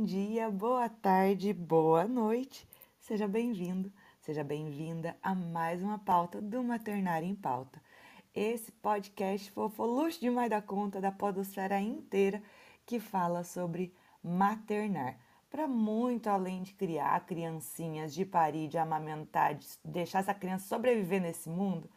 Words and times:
bom 0.00 0.04
dia, 0.06 0.50
boa 0.50 0.88
tarde, 0.88 1.52
boa 1.52 2.08
noite. 2.08 2.66
Seja 2.98 3.28
bem-vindo, 3.28 3.92
seja 4.18 4.42
bem-vinda 4.42 5.14
a 5.22 5.34
mais 5.34 5.82
uma 5.82 5.98
pauta 5.98 6.40
do 6.40 6.64
Maternário 6.64 7.28
em 7.28 7.34
Pauta. 7.34 7.78
Esse 8.34 8.72
podcast 8.72 9.50
fofoluxo 9.50 10.18
demais 10.18 10.48
da 10.48 10.62
conta 10.62 11.02
da 11.02 11.12
podosfera 11.12 11.78
inteira 11.78 12.42
que 12.86 12.98
fala 12.98 13.44
sobre 13.44 13.92
maternar. 14.24 15.18
Para 15.50 15.68
muito 15.68 16.28
além 16.30 16.62
de 16.62 16.72
criar 16.72 17.26
criancinhas, 17.26 18.14
de 18.14 18.24
parir, 18.24 18.68
de 18.68 18.78
amamentar, 18.78 19.54
de 19.54 19.68
deixar 19.84 20.20
essa 20.20 20.32
criança 20.32 20.66
sobreviver 20.66 21.20
nesse 21.20 21.50
mundo, 21.50 21.90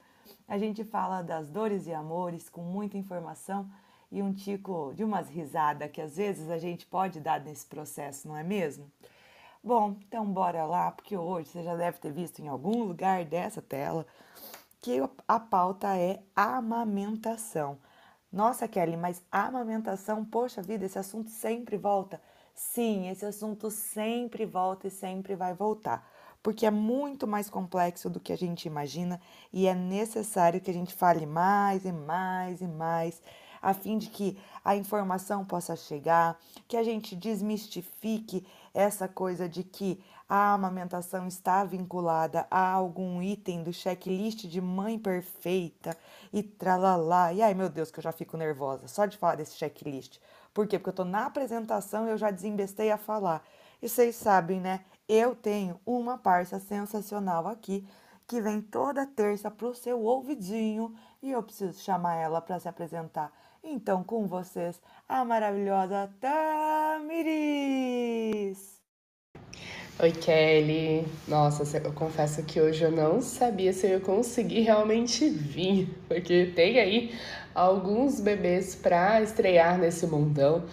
a 0.45 0.57
gente 0.57 0.83
fala 0.83 1.21
das 1.21 1.49
dores 1.49 1.87
e 1.87 1.93
amores 1.93 2.49
com 2.49 2.63
muita 2.63 2.97
informação 2.97 3.71
e 4.13 4.21
um 4.21 4.31
tico 4.31 4.93
de 4.95 5.03
umas 5.03 5.27
risadas 5.27 5.89
que 5.91 5.99
às 5.99 6.17
vezes 6.17 6.47
a 6.51 6.59
gente 6.59 6.85
pode 6.85 7.19
dar 7.19 7.41
nesse 7.41 7.65
processo, 7.65 8.27
não 8.27 8.37
é 8.37 8.43
mesmo? 8.43 8.89
Bom, 9.63 9.95
então 10.07 10.23
bora 10.31 10.65
lá, 10.65 10.91
porque 10.91 11.17
hoje 11.17 11.49
você 11.49 11.63
já 11.63 11.75
deve 11.75 11.97
ter 11.97 12.11
visto 12.11 12.39
em 12.39 12.47
algum 12.47 12.83
lugar 12.83 13.25
dessa 13.25 13.59
tela 13.59 14.05
que 14.79 14.99
a 15.27 15.39
pauta 15.39 15.97
é 15.97 16.21
amamentação. 16.35 17.79
Nossa, 18.31 18.67
Kelly, 18.67 18.95
mas 18.95 19.23
amamentação, 19.31 20.23
poxa 20.23 20.61
vida, 20.61 20.85
esse 20.85 20.99
assunto 20.99 21.31
sempre 21.31 21.75
volta. 21.75 22.21
Sim, 22.53 23.09
esse 23.09 23.25
assunto 23.25 23.71
sempre 23.71 24.45
volta 24.45 24.87
e 24.87 24.91
sempre 24.91 25.35
vai 25.35 25.55
voltar, 25.55 26.07
porque 26.43 26.67
é 26.67 26.71
muito 26.71 27.25
mais 27.25 27.49
complexo 27.49 28.11
do 28.11 28.19
que 28.19 28.31
a 28.31 28.37
gente 28.37 28.65
imagina 28.65 29.19
e 29.51 29.65
é 29.65 29.73
necessário 29.73 30.61
que 30.61 30.69
a 30.69 30.73
gente 30.73 30.93
fale 30.93 31.25
mais 31.25 31.83
e 31.83 31.91
mais 31.91 32.61
e 32.61 32.67
mais 32.67 33.19
a 33.63 33.73
fim 33.73 33.97
de 33.97 34.09
que 34.09 34.37
a 34.63 34.75
informação 34.75 35.45
possa 35.45 35.75
chegar, 35.77 36.37
que 36.67 36.75
a 36.75 36.83
gente 36.83 37.15
desmistifique 37.15 38.45
essa 38.73 39.07
coisa 39.07 39.47
de 39.47 39.63
que 39.63 40.03
a 40.27 40.53
amamentação 40.53 41.27
está 41.27 41.63
vinculada 41.63 42.45
a 42.51 42.71
algum 42.71 43.21
item 43.21 43.63
do 43.63 43.71
checklist 43.71 44.45
de 44.47 44.59
mãe 44.59 44.99
perfeita 44.99 45.97
e 46.31 46.43
tralalá. 46.43 47.31
E 47.31 47.41
ai 47.41 47.53
meu 47.53 47.69
Deus, 47.69 47.89
que 47.89 47.99
eu 47.99 48.03
já 48.03 48.11
fico 48.11 48.35
nervosa 48.35 48.87
só 48.87 49.05
de 49.05 49.17
falar 49.17 49.35
desse 49.35 49.55
checklist. 49.55 50.19
Por 50.53 50.67
quê? 50.67 50.77
Porque 50.77 50.89
eu 50.89 50.93
tô 50.93 51.05
na 51.05 51.25
apresentação 51.25 52.05
e 52.05 52.11
eu 52.11 52.17
já 52.17 52.31
desembestei 52.31 52.91
a 52.91 52.97
falar. 52.97 53.43
E 53.81 53.87
vocês 53.87 54.15
sabem, 54.15 54.59
né? 54.59 54.83
Eu 55.07 55.35
tenho 55.35 55.79
uma 55.85 56.17
parça 56.17 56.59
sensacional 56.59 57.47
aqui 57.47 57.87
que 58.27 58.41
vem 58.41 58.61
toda 58.61 59.05
terça 59.05 59.51
pro 59.51 59.75
seu 59.75 60.01
ouvidinho 60.01 60.95
e 61.21 61.31
eu 61.31 61.43
preciso 61.43 61.79
chamar 61.79 62.15
ela 62.15 62.41
para 62.41 62.59
se 62.59 62.67
apresentar. 62.67 63.31
Então, 63.65 64.03
com 64.03 64.27
vocês, 64.27 64.81
a 65.07 65.23
maravilhosa 65.23 66.13
Tamiris! 66.19 67.53
Oi, 69.99 70.11
Kelly. 70.11 71.05
Nossa, 71.27 71.77
eu 71.77 71.93
confesso 71.93 72.43
que 72.43 72.59
hoje 72.59 72.83
eu 72.83 72.91
não 72.91 73.21
sabia 73.21 73.71
se 73.71 73.87
eu 73.87 73.91
ia 73.91 73.99
conseguir 74.01 74.61
realmente 74.61 75.29
vir, 75.29 75.87
porque 76.09 76.47
tem 76.47 76.77
aí 76.77 77.17
alguns 77.53 78.19
bebês 78.19 78.75
para 78.75 79.21
estrear 79.21 79.77
nesse 79.77 80.05
mundão. 80.07 80.63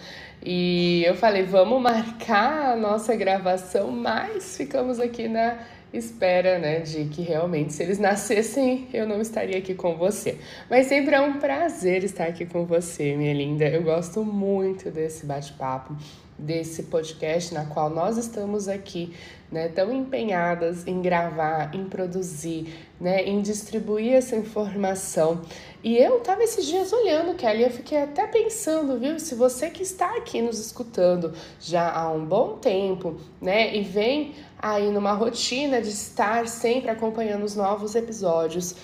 E 0.43 1.03
eu 1.05 1.15
falei, 1.15 1.43
vamos 1.43 1.81
marcar 1.81 2.73
a 2.73 2.75
nossa 2.75 3.15
gravação, 3.15 3.91
mas 3.91 4.57
ficamos 4.57 4.99
aqui 4.99 5.27
na 5.27 5.59
espera, 5.93 6.57
né, 6.57 6.79
de 6.79 7.05
que 7.05 7.21
realmente 7.21 7.73
se 7.73 7.83
eles 7.83 7.99
nascessem 7.99 8.87
eu 8.93 9.05
não 9.05 9.19
estaria 9.19 9.57
aqui 9.57 9.75
com 9.75 9.95
você. 9.95 10.37
Mas 10.69 10.87
sempre 10.87 11.15
é 11.15 11.21
um 11.21 11.33
prazer 11.33 12.03
estar 12.03 12.25
aqui 12.25 12.45
com 12.45 12.65
você, 12.65 13.15
minha 13.15 13.33
linda. 13.33 13.65
Eu 13.65 13.83
gosto 13.83 14.23
muito 14.23 14.89
desse 14.89 15.25
bate-papo, 15.25 15.95
desse 16.41 16.83
podcast 16.83 17.53
na 17.53 17.65
qual 17.65 17.89
nós 17.89 18.17
estamos 18.17 18.67
aqui, 18.67 19.15
né, 19.51 19.67
tão 19.67 19.93
empenhadas 19.93 20.87
em 20.87 21.01
gravar, 21.01 21.73
em 21.75 21.85
produzir, 21.85 22.73
né, 22.99 23.23
em 23.23 23.41
distribuir 23.41 24.13
essa 24.13 24.35
informação. 24.35 25.41
E 25.83 25.97
eu 25.97 26.19
tava 26.21 26.43
esses 26.43 26.65
dias 26.65 26.91
olhando, 26.91 27.35
Kelly, 27.35 27.63
eu 27.63 27.69
fiquei 27.69 28.01
até 28.01 28.25
pensando, 28.25 28.99
viu, 28.99 29.19
se 29.19 29.35
você 29.35 29.69
que 29.69 29.83
está 29.83 30.17
aqui 30.17 30.41
nos 30.41 30.59
escutando 30.59 31.33
já 31.59 31.91
há 31.91 32.11
um 32.11 32.25
bom 32.25 32.57
tempo, 32.57 33.17
né, 33.39 33.75
e 33.75 33.81
vem 33.83 34.33
aí 34.57 34.89
numa 34.89 35.13
rotina 35.13 35.81
de 35.81 35.89
estar 35.89 36.47
sempre 36.47 36.89
acompanhando 36.89 37.43
os 37.43 37.55
novos 37.55 37.93
episódios, 37.93 38.75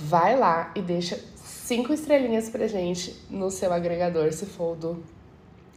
vai 0.00 0.38
lá 0.38 0.72
e 0.74 0.80
deixa 0.80 1.18
cinco 1.36 1.92
estrelinhas 1.92 2.48
pra 2.48 2.66
gente 2.66 3.14
no 3.28 3.50
seu 3.50 3.72
agregador, 3.72 4.32
se 4.32 4.46
for 4.46 4.76
do 4.76 5.02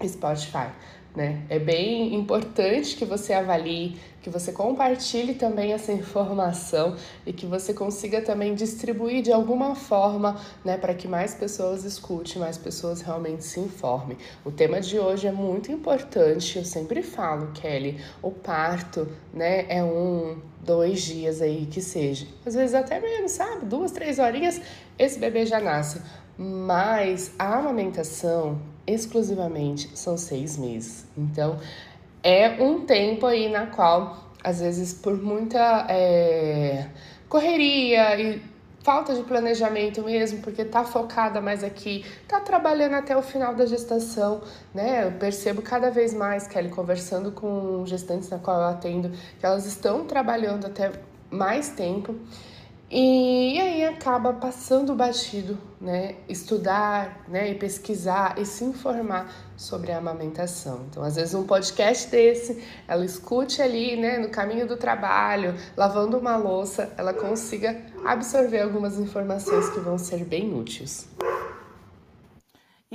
Spotify. 0.06 0.70
Né? 1.16 1.44
É 1.50 1.58
bem 1.58 2.14
importante 2.14 2.98
que 2.98 3.06
você 3.06 3.32
avalie, 3.32 3.98
que 4.22 4.30
você 4.30 4.52
compartilhe 4.52 5.36
também 5.36 5.72
essa 5.72 5.94
informação 5.94 6.98
e 7.26 7.32
que 7.32 7.46
você 7.46 7.74
consiga 7.74 8.22
também 8.22 8.54
distribuir 8.54 9.22
de 9.22 9.32
alguma 9.32 9.76
forma, 9.76 10.36
né, 10.64 10.78
para 10.78 10.94
que 10.94 11.08
mais 11.08 11.34
pessoas 11.34 11.86
escutem, 11.86 12.40
mais 12.40 12.58
pessoas 12.58 13.02
realmente 13.02 13.46
se 13.46 13.60
informem. 13.60 14.18
O 14.44 14.52
tema 14.52 14.82
de 14.82 15.00
hoje 15.00 15.28
é 15.28 15.32
muito 15.32 15.72
importante, 15.72 16.58
eu 16.58 16.66
sempre 16.66 17.02
falo, 17.02 17.52
Kelly, 17.54 18.02
o 18.22 18.32
parto, 18.32 19.08
né, 19.34 19.68
é 19.70 19.82
um, 19.84 20.38
dois 20.62 21.04
dias 21.04 21.42
aí 21.42 21.68
que 21.68 21.82
seja, 21.82 22.28
às 22.46 22.56
vezes 22.56 22.74
até 22.74 23.00
menos, 23.00 23.32
sabe? 23.32 23.66
Duas, 23.66 23.92
três 23.92 24.20
horinhas, 24.20 24.60
esse 24.98 25.20
bebê 25.20 25.46
já 25.46 25.60
nasce. 25.60 26.02
Mas 26.38 27.32
a 27.40 27.56
amamentação 27.58 28.60
exclusivamente 28.86 29.90
são 29.98 30.18
seis 30.18 30.58
meses. 30.58 31.06
Então, 31.18 31.58
é 32.22 32.62
um 32.62 32.86
tempo 32.86 33.26
aí 33.26 33.50
na 33.50 33.68
qual, 33.68 34.32
às 34.44 34.60
vezes, 34.60 34.94
por 34.94 35.22
muita 35.22 35.86
é, 35.90 36.88
correria 37.30 38.20
e 38.20 38.42
falta 38.86 39.16
de 39.16 39.24
planejamento 39.24 40.04
mesmo, 40.04 40.42
porque 40.42 40.64
tá 40.64 40.84
focada 40.84 41.42
mais 41.42 41.64
aqui, 41.64 42.06
tá 42.28 42.40
trabalhando 42.40 42.94
até 42.94 43.18
o 43.18 43.22
final 43.24 43.56
da 43.56 43.66
gestação, 43.66 44.42
né? 44.76 45.08
Eu 45.08 45.14
percebo 45.14 45.64
cada 45.64 45.90
vez 45.90 46.14
mais, 46.14 46.48
Kelly, 46.48 46.70
conversando 46.70 47.32
com 47.32 47.84
gestantes 47.88 48.30
na 48.30 48.38
qual 48.38 48.62
eu 48.62 48.68
atendo, 48.68 49.10
que 49.40 49.46
elas 49.46 49.66
estão 49.66 50.06
trabalhando 50.06 50.68
até 50.68 50.92
mais 51.32 51.70
tempo. 51.70 52.16
E, 52.98 53.60
aí 53.60 53.84
acaba 53.84 54.32
passando 54.32 54.96
batido, 54.96 55.58
né? 55.82 56.16
Estudar, 56.30 57.26
né? 57.28 57.52
E 57.52 57.56
pesquisar 57.56 58.40
e 58.40 58.46
se 58.46 58.64
informar 58.64 59.30
sobre 59.58 59.92
a 59.92 59.98
amamentação. 59.98 60.86
Então, 60.90 61.04
às 61.04 61.18
vezes 61.18 61.34
um 61.34 61.46
podcast 61.46 62.10
desse, 62.10 62.64
ela 62.88 63.04
escute 63.04 63.62
ali, 63.62 63.98
né? 63.98 64.18
No 64.18 64.30
caminho 64.30 64.66
do 64.66 64.78
trabalho, 64.78 65.56
lavando 65.76 66.18
uma 66.18 66.38
louça, 66.38 66.94
ela 66.98 67.14
consiga 67.14 67.76
absorver 68.06 68.62
algumas 68.62 68.98
informações 68.98 69.68
que 69.72 69.80
vão 69.82 69.98
ser 69.98 70.24
bem 70.24 70.58
úteis. 70.58 71.06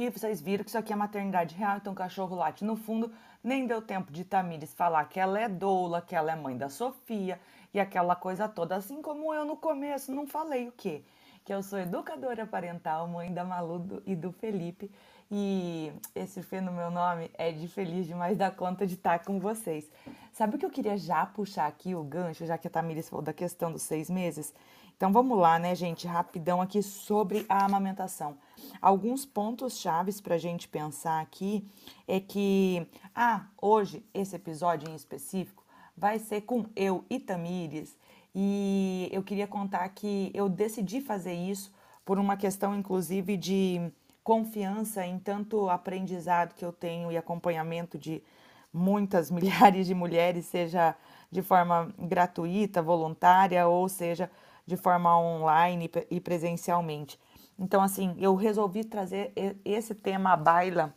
E 0.00 0.08
vocês 0.08 0.40
viram 0.40 0.64
que 0.64 0.70
isso 0.70 0.78
aqui 0.78 0.94
é 0.94 0.96
maternidade 0.96 1.54
real, 1.54 1.76
então 1.76 1.92
o 1.92 1.96
cachorro 1.96 2.34
late 2.34 2.64
no 2.64 2.74
fundo. 2.74 3.12
Nem 3.44 3.66
deu 3.66 3.82
tempo 3.82 4.10
de 4.10 4.24
Tamires 4.24 4.72
falar 4.72 5.04
que 5.04 5.20
ela 5.20 5.38
é 5.38 5.46
doula, 5.46 6.00
que 6.00 6.16
ela 6.16 6.32
é 6.32 6.34
mãe 6.34 6.56
da 6.56 6.70
Sofia 6.70 7.38
e 7.74 7.78
aquela 7.78 8.16
coisa 8.16 8.48
toda. 8.48 8.76
Assim 8.76 9.02
como 9.02 9.34
eu 9.34 9.44
no 9.44 9.58
começo 9.58 10.10
não 10.10 10.26
falei 10.26 10.68
o 10.68 10.72
quê? 10.72 11.02
Que 11.44 11.52
eu 11.52 11.62
sou 11.62 11.78
educadora 11.78 12.46
parental, 12.46 13.06
mãe 13.08 13.30
da 13.30 13.44
Malu 13.44 14.02
e 14.06 14.16
do 14.16 14.32
Felipe. 14.32 14.90
E 15.30 15.92
esse 16.14 16.40
Fê 16.40 16.62
no 16.62 16.72
meu 16.72 16.90
nome 16.90 17.30
é 17.34 17.52
de 17.52 17.68
feliz 17.68 18.06
demais 18.06 18.38
da 18.38 18.50
conta 18.50 18.86
de 18.86 18.94
estar 18.94 19.22
com 19.22 19.38
vocês. 19.38 19.86
Sabe 20.32 20.56
o 20.56 20.58
que 20.58 20.64
eu 20.64 20.70
queria 20.70 20.96
já 20.96 21.26
puxar 21.26 21.66
aqui 21.66 21.94
o 21.94 22.02
gancho, 22.02 22.46
já 22.46 22.56
que 22.56 22.66
a 22.66 22.70
Tamires 22.70 23.10
falou 23.10 23.22
da 23.22 23.34
questão 23.34 23.70
dos 23.70 23.82
seis 23.82 24.08
meses? 24.08 24.54
Então 25.00 25.10
vamos 25.14 25.38
lá, 25.38 25.58
né, 25.58 25.74
gente, 25.74 26.06
rapidão 26.06 26.60
aqui 26.60 26.82
sobre 26.82 27.46
a 27.48 27.64
amamentação. 27.64 28.36
Alguns 28.82 29.24
pontos 29.24 29.78
chaves 29.78 30.20
para 30.20 30.34
a 30.34 30.38
gente 30.38 30.68
pensar 30.68 31.22
aqui 31.22 31.66
é 32.06 32.20
que, 32.20 32.86
ah, 33.14 33.46
hoje 33.62 34.04
esse 34.12 34.36
episódio 34.36 34.90
em 34.90 34.94
específico 34.94 35.64
vai 35.96 36.18
ser 36.18 36.42
com 36.42 36.66
eu 36.76 37.02
e 37.08 37.18
Tamires. 37.18 37.96
E 38.34 39.08
eu 39.10 39.22
queria 39.22 39.46
contar 39.46 39.88
que 39.88 40.30
eu 40.34 40.50
decidi 40.50 41.00
fazer 41.00 41.32
isso 41.32 41.72
por 42.04 42.18
uma 42.18 42.36
questão, 42.36 42.76
inclusive, 42.76 43.38
de 43.38 43.90
confiança 44.22 45.06
em 45.06 45.18
tanto 45.18 45.70
aprendizado 45.70 46.52
que 46.52 46.62
eu 46.62 46.74
tenho 46.74 47.10
e 47.10 47.16
acompanhamento 47.16 47.96
de 47.96 48.22
muitas 48.70 49.30
milhares 49.32 49.86
de 49.86 49.94
mulheres, 49.94 50.44
seja 50.44 50.94
de 51.30 51.40
forma 51.40 51.90
gratuita, 51.98 52.82
voluntária, 52.82 53.66
ou 53.66 53.88
seja 53.88 54.30
de 54.70 54.76
forma 54.76 55.18
online 55.18 55.90
e 56.08 56.20
presencialmente. 56.20 57.18
Então, 57.58 57.82
assim, 57.82 58.16
eu 58.18 58.36
resolvi 58.36 58.84
trazer 58.84 59.32
esse 59.64 59.94
tema 59.94 60.32
à 60.32 60.36
baila, 60.36 60.94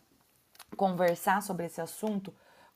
conversar 0.77 1.41
sobre 1.41 1.65
esse 1.65 1.81
assunto, 1.81 2.31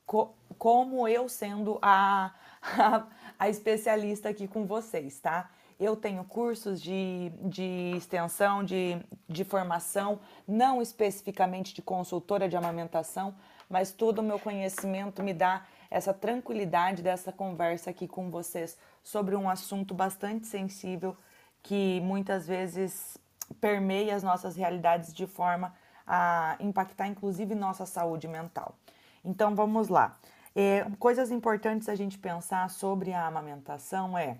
co 0.05 0.33
como 0.57 1.07
eu 1.07 1.29
sendo 1.29 1.77
a, 1.81 2.33
a, 2.61 3.03
a, 3.37 3.47
especialista 3.47 4.29
aqui 4.29 4.47
com 4.47 4.65
vocês, 4.65 5.19
tá? 5.19 5.51
Eu 5.79 5.95
tenho 5.95 6.23
cursos 6.23 6.81
de, 6.81 7.31
de 7.43 7.93
extensão, 7.95 8.63
de, 8.63 8.97
de 9.29 9.43
formação, 9.43 10.19
não 10.47 10.81
especificamente 10.81 11.75
de 11.75 11.83
consultora 11.83 12.49
de 12.49 12.57
amamentação, 12.57 13.35
mas 13.69 13.91
todo 13.91 14.19
o 14.19 14.23
meu 14.23 14.39
conhecimento 14.39 15.21
me 15.21 15.33
dá 15.33 15.63
essa 15.89 16.13
tranquilidade 16.13 17.01
dessa 17.01 17.31
conversa 17.31 17.89
aqui 17.89 18.07
com 18.07 18.29
vocês 18.29 18.77
sobre 19.03 19.35
um 19.35 19.49
assunto 19.49 19.93
bastante 19.93 20.47
sensível 20.47 21.15
que 21.63 21.99
muitas 22.01 22.47
vezes 22.47 23.17
permeia 23.59 24.15
as 24.15 24.23
nossas 24.23 24.55
realidades 24.55 25.13
de 25.13 25.25
forma 25.25 25.73
a 26.05 26.55
impactar 26.59 27.07
inclusive 27.07 27.55
nossa 27.55 27.85
saúde 27.85 28.27
mental. 28.27 28.75
Então 29.23 29.55
vamos 29.55 29.87
lá. 29.89 30.17
É, 30.55 30.85
coisas 30.99 31.31
importantes 31.31 31.89
a 31.89 31.95
gente 31.95 32.17
pensar 32.17 32.69
sobre 32.69 33.13
a 33.13 33.27
amamentação 33.27 34.17
é 34.17 34.37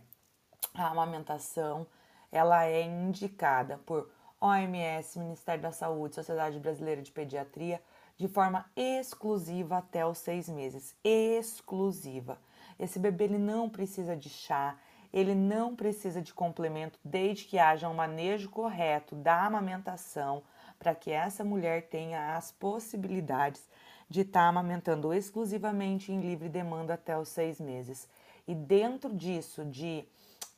a 0.73 0.87
amamentação 0.87 1.85
ela 2.31 2.65
é 2.65 2.83
indicada 2.83 3.77
por 3.85 4.09
OMS, 4.39 5.17
Ministério 5.17 5.61
da 5.61 5.71
Saúde, 5.71 6.15
Sociedade 6.15 6.59
Brasileira 6.59 7.01
de 7.01 7.11
Pediatria, 7.11 7.81
de 8.17 8.27
forma 8.27 8.65
exclusiva 8.75 9.77
até 9.77 10.05
os 10.05 10.17
seis 10.17 10.49
meses. 10.49 10.95
Exclusiva. 11.03 12.39
Esse 12.79 12.99
bebê 12.99 13.25
ele 13.25 13.37
não 13.37 13.69
precisa 13.69 14.15
de 14.15 14.29
chá, 14.29 14.77
ele 15.13 15.33
não 15.33 15.75
precisa 15.75 16.21
de 16.21 16.33
complemento, 16.33 16.99
desde 17.03 17.45
que 17.45 17.57
haja 17.57 17.87
um 17.87 17.93
manejo 17.93 18.49
correto 18.49 19.15
da 19.15 19.45
amamentação, 19.45 20.43
para 20.77 20.93
que 20.93 21.11
essa 21.11 21.43
mulher 21.43 21.89
tenha 21.89 22.35
as 22.35 22.51
possibilidades 22.51 23.67
de 24.09 24.21
estar 24.21 24.41
tá 24.41 24.47
amamentando 24.47 25.13
exclusivamente 25.13 26.11
em 26.11 26.21
livre 26.21 26.49
demanda 26.49 26.93
até 26.93 27.17
os 27.17 27.29
seis 27.29 27.59
meses. 27.59 28.07
E 28.47 28.55
dentro 28.55 29.13
disso, 29.13 29.65
de 29.65 30.07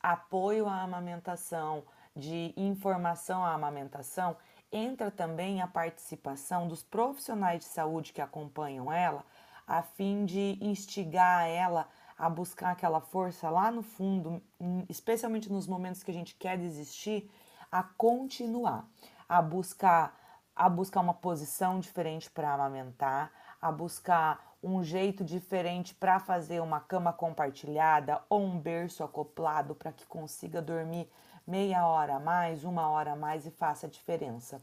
apoio 0.01 0.67
à 0.67 0.81
amamentação, 0.81 1.83
de 2.15 2.53
informação 2.56 3.44
à 3.44 3.53
amamentação, 3.53 4.35
entra 4.71 5.10
também 5.10 5.62
a 5.62 5.68
participação 5.68 6.68
dos 6.68 6.83
profissionais 6.83 7.60
de 7.60 7.66
saúde 7.66 8.13
que 8.13 8.21
acompanham 8.21 8.92
ela, 8.92 9.25
a 9.68 9.81
fim 9.81 10.25
de 10.25 10.57
instigar 10.62 11.48
ela 11.48 11.88
a 12.18 12.30
buscar 12.30 12.71
aquela 12.71 13.00
força 13.00 13.50
lá 13.50 13.71
no 13.71 13.81
fundo, 13.81 14.42
especialmente 14.89 15.50
nos 15.50 15.66
momentos 15.66 16.04
que 16.04 16.12
a 16.12 16.13
gente 16.13 16.36
quer 16.36 16.57
desistir, 16.57 17.31
a 17.71 17.81
continuar, 17.81 18.86
a 19.27 19.42
buscar 19.42 20.18
a 20.60 20.68
buscar 20.68 21.00
uma 21.00 21.13
posição 21.13 21.80
diferente 21.80 22.30
para 22.30 22.54
amamentar, 22.54 23.31
a 23.62 23.71
buscar 23.71 24.57
um 24.62 24.83
jeito 24.83 25.24
diferente 25.24 25.95
para 25.95 26.19
fazer 26.19 26.60
uma 26.60 26.81
cama 26.81 27.13
compartilhada 27.13 28.21
ou 28.30 28.42
um 28.42 28.60
berço 28.60 29.01
acoplado 29.01 29.74
para 29.74 29.94
que 29.94 30.06
consiga 30.06 30.62
dormir 30.62 31.10
meia 31.50 31.86
hora 31.88 32.16
a 32.18 32.19
mais, 32.19 32.63
uma 32.63 32.88
hora 32.90 33.13
a 33.13 33.16
mais 33.16 33.46
e 33.46 33.51
faça 33.51 33.88
a 33.88 33.90
diferença. 33.90 34.62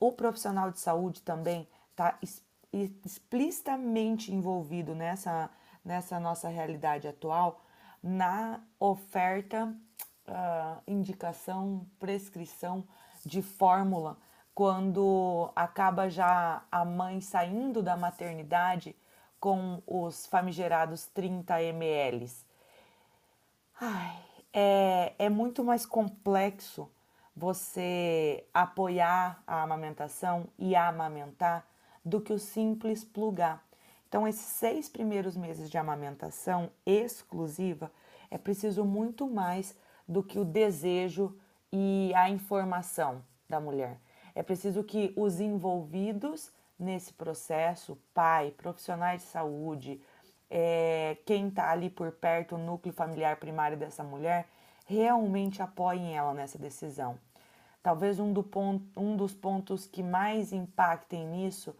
O 0.00 0.10
profissional 0.10 0.70
de 0.70 0.80
saúde 0.80 1.20
também 1.22 1.68
está 1.90 2.18
explicitamente 2.72 4.32
envolvido 4.32 4.94
nessa, 4.94 5.50
nessa 5.84 6.18
nossa 6.18 6.48
realidade 6.48 7.06
atual 7.06 7.62
na 8.02 8.60
oferta, 8.80 9.66
uh, 10.26 10.82
indicação, 10.86 11.86
prescrição 11.98 12.86
de 13.24 13.42
fórmula 13.42 14.16
quando 14.54 15.50
acaba 15.54 16.08
já 16.08 16.62
a 16.70 16.84
mãe 16.84 17.20
saindo 17.20 17.82
da 17.82 17.96
maternidade 17.96 18.96
com 19.38 19.82
os 19.86 20.26
famigerados 20.26 21.06
30 21.06 21.62
ml. 21.62 22.30
Ai, 23.80 24.27
é, 24.60 25.14
é 25.20 25.28
muito 25.28 25.62
mais 25.62 25.86
complexo 25.86 26.90
você 27.36 28.44
apoiar 28.52 29.40
a 29.46 29.62
amamentação 29.62 30.48
e 30.58 30.74
amamentar 30.74 31.64
do 32.04 32.20
que 32.20 32.32
o 32.32 32.40
simples 32.40 33.04
plugar. 33.04 33.64
Então, 34.08 34.26
esses 34.26 34.44
seis 34.46 34.88
primeiros 34.88 35.36
meses 35.36 35.70
de 35.70 35.78
amamentação 35.78 36.70
exclusiva 36.84 37.92
é 38.32 38.36
preciso 38.36 38.84
muito 38.84 39.28
mais 39.28 39.76
do 40.08 40.24
que 40.24 40.40
o 40.40 40.44
desejo 40.44 41.38
e 41.72 42.12
a 42.16 42.28
informação 42.28 43.22
da 43.48 43.60
mulher. 43.60 44.00
É 44.34 44.42
preciso 44.42 44.82
que 44.82 45.12
os 45.14 45.38
envolvidos 45.38 46.50
nesse 46.76 47.12
processo, 47.12 47.96
pai, 48.12 48.52
profissionais 48.56 49.22
de 49.22 49.28
saúde, 49.28 50.00
é, 50.50 51.16
quem 51.26 51.48
está 51.48 51.70
ali 51.70 51.90
por 51.90 52.12
perto, 52.12 52.54
o 52.54 52.58
núcleo 52.58 52.92
familiar 52.92 53.36
primário 53.36 53.76
dessa 53.76 54.02
mulher, 54.02 54.46
realmente 54.86 55.60
apoiem 55.62 56.16
ela 56.16 56.32
nessa 56.32 56.58
decisão. 56.58 57.18
Talvez 57.82 58.18
um, 58.18 58.32
do 58.32 58.42
ponto, 58.42 58.84
um 59.00 59.16
dos 59.16 59.34
pontos 59.34 59.86
que 59.86 60.02
mais 60.02 60.52
impactem 60.52 61.26
nisso 61.26 61.76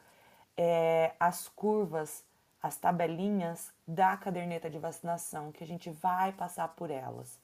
é 0.57 1.13
as 1.19 1.49
curvas, 1.49 2.25
as 2.63 2.77
tabelinhas 2.77 3.73
da 3.87 4.17
caderneta 4.17 4.69
de 4.69 4.79
vacinação, 4.79 5.53
que 5.53 5.63
a 5.63 5.67
gente 5.67 5.91
vai 5.91 6.33
passar 6.33 6.69
por 6.69 6.91
elas. 6.91 7.39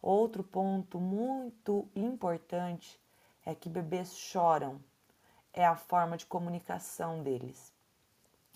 Outro 0.00 0.42
ponto 0.42 0.98
muito 0.98 1.88
importante 1.94 3.00
é 3.44 3.54
que 3.54 3.68
bebês 3.68 4.16
choram, 4.16 4.80
é 5.52 5.64
a 5.64 5.76
forma 5.76 6.16
de 6.16 6.26
comunicação 6.26 7.22
deles. 7.22 7.71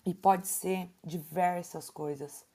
E 0.07 0.13
pode 0.13 0.47
ser 0.47 0.89
diversas 1.03 1.89
coisas. 1.89 2.45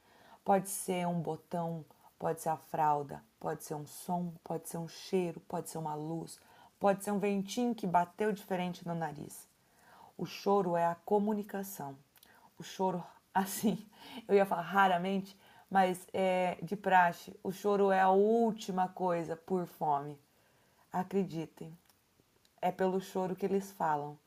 Pode 0.42 0.70
ser 0.70 1.06
um 1.06 1.20
botão, 1.20 1.84
pode 2.18 2.40
ser 2.40 2.48
a 2.48 2.56
fralda, 2.56 3.22
pode 3.38 3.62
ser 3.62 3.74
um 3.74 3.86
som, 3.86 4.32
pode 4.42 4.70
ser 4.70 4.78
um 4.78 4.88
cheiro, 4.88 5.38
pode 5.40 5.68
ser 5.68 5.76
uma 5.76 5.94
luz, 5.94 6.40
pode 6.80 7.04
ser 7.04 7.10
um 7.10 7.18
ventinho 7.18 7.74
que 7.74 7.86
bateu 7.86 8.32
diferente 8.32 8.88
no 8.88 8.94
nariz. 8.94 9.46
O 10.16 10.24
choro 10.24 10.76
é 10.76 10.86
a 10.86 10.94
comunicação. 10.94 11.94
O 12.58 12.62
choro, 12.62 13.04
assim, 13.34 13.86
eu 14.26 14.34
ia 14.34 14.46
falar 14.46 14.62
raramente, 14.62 15.38
mas 15.70 16.06
é 16.14 16.56
de 16.62 16.74
praxe, 16.74 17.38
o 17.44 17.52
choro 17.52 17.90
é 17.90 18.00
a 18.00 18.08
última 18.08 18.88
coisa 18.88 19.36
por 19.36 19.66
fome. 19.66 20.18
Acreditem, 20.90 21.76
é 22.62 22.72
pelo 22.72 22.98
choro 22.98 23.36
que 23.36 23.44
eles 23.44 23.72
falam. 23.72 24.18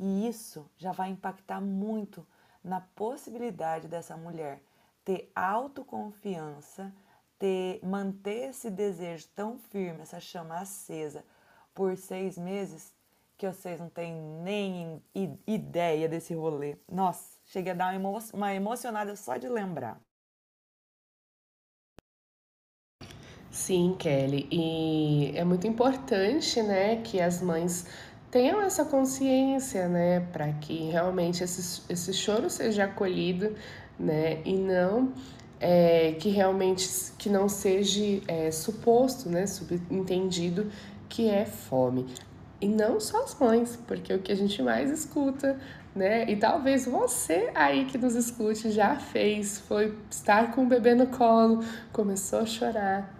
E 0.00 0.26
isso 0.26 0.68
já 0.76 0.90
vai 0.90 1.10
impactar 1.10 1.60
muito 1.60 2.26
na 2.62 2.80
possibilidade 2.80 3.88
dessa 3.88 4.16
mulher 4.16 4.62
ter 5.04 5.30
autoconfiança, 5.34 6.92
ter 7.38 7.80
manter 7.82 8.50
esse 8.50 8.70
desejo 8.70 9.28
tão 9.34 9.58
firme, 9.58 10.02
essa 10.02 10.20
chama 10.20 10.58
acesa 10.58 11.24
por 11.74 11.96
seis 11.96 12.38
meses, 12.38 12.94
que 13.36 13.50
vocês 13.50 13.80
não 13.80 13.88
têm 13.88 14.14
nem 14.14 15.02
ideia 15.46 16.08
desse 16.08 16.34
rolê. 16.34 16.76
Nossa, 16.88 17.38
cheguei 17.44 17.72
a 17.72 17.74
dar 17.74 17.86
uma, 17.86 17.94
emo 17.94 18.18
uma 18.32 18.54
emocionada 18.54 19.16
só 19.16 19.36
de 19.36 19.48
lembrar. 19.48 20.00
Sim, 23.50 23.94
Kelly, 23.98 24.48
e 24.50 25.36
é 25.36 25.44
muito 25.44 25.66
importante, 25.66 26.62
né, 26.62 27.02
que 27.02 27.20
as 27.20 27.42
mães 27.42 27.86
tenham 28.32 28.62
essa 28.62 28.84
consciência, 28.84 29.86
né, 29.88 30.20
para 30.32 30.50
que 30.54 30.90
realmente 30.90 31.44
esse, 31.44 31.82
esse 31.88 32.14
choro 32.14 32.48
seja 32.48 32.84
acolhido, 32.84 33.54
né, 34.00 34.40
e 34.44 34.54
não 34.54 35.12
é, 35.60 36.16
que 36.18 36.30
realmente 36.30 36.88
que 37.18 37.28
não 37.28 37.46
seja 37.48 38.22
é, 38.26 38.50
suposto, 38.50 39.28
né, 39.28 39.46
subentendido 39.46 40.72
que 41.10 41.28
é 41.28 41.44
fome. 41.44 42.06
E 42.58 42.66
não 42.66 42.98
só 42.98 43.22
as 43.22 43.38
mães, 43.38 43.78
porque 43.86 44.12
é 44.12 44.16
o 44.16 44.20
que 44.20 44.32
a 44.32 44.36
gente 44.36 44.62
mais 44.62 44.90
escuta, 44.90 45.58
né? 45.94 46.30
E 46.30 46.36
talvez 46.36 46.86
você 46.86 47.50
aí 47.54 47.86
que 47.86 47.98
nos 47.98 48.14
escute 48.14 48.70
já 48.70 48.96
fez, 48.96 49.58
foi 49.58 49.98
estar 50.08 50.52
com 50.52 50.62
o 50.62 50.66
bebê 50.66 50.94
no 50.94 51.08
colo, 51.08 51.58
começou 51.92 52.38
a 52.38 52.46
chorar, 52.46 53.12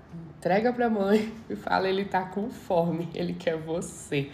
entrega 0.43 0.73
para 0.73 0.87
a 0.87 0.91
mãe 0.91 1.33
e 1.49 1.55
fala 1.55 1.89
ele 1.89 2.05
tá 2.05 2.25
com 2.25 2.51
fome, 2.51 3.09
ele 3.15 3.33
quer 3.33 3.57
você, 3.57 4.29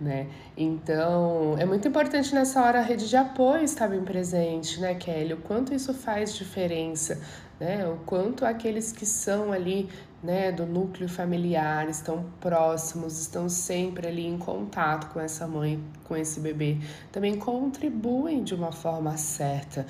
né? 0.00 0.28
Então, 0.56 1.56
é 1.58 1.64
muito 1.64 1.88
importante 1.88 2.32
nessa 2.32 2.62
hora 2.62 2.78
a 2.78 2.82
rede 2.82 3.08
de 3.08 3.16
apoio 3.16 3.64
estar 3.64 3.88
bem 3.88 4.04
presente, 4.04 4.80
né, 4.80 4.94
Kelly? 4.94 5.32
O 5.32 5.38
quanto 5.38 5.74
isso 5.74 5.92
faz 5.92 6.36
diferença, 6.36 7.20
né? 7.58 7.84
O 7.88 7.96
quanto 8.06 8.46
aqueles 8.46 8.92
que 8.92 9.04
são 9.04 9.52
ali, 9.52 9.88
né, 10.22 10.52
do 10.52 10.64
núcleo 10.64 11.08
familiar, 11.08 11.88
estão 11.88 12.24
próximos, 12.40 13.20
estão 13.20 13.48
sempre 13.48 14.06
ali 14.06 14.26
em 14.26 14.38
contato 14.38 15.12
com 15.12 15.18
essa 15.18 15.48
mãe, 15.48 15.82
com 16.04 16.16
esse 16.16 16.38
bebê, 16.38 16.76
também 17.10 17.36
contribuem 17.36 18.44
de 18.44 18.54
uma 18.54 18.70
forma 18.70 19.16
certa 19.16 19.84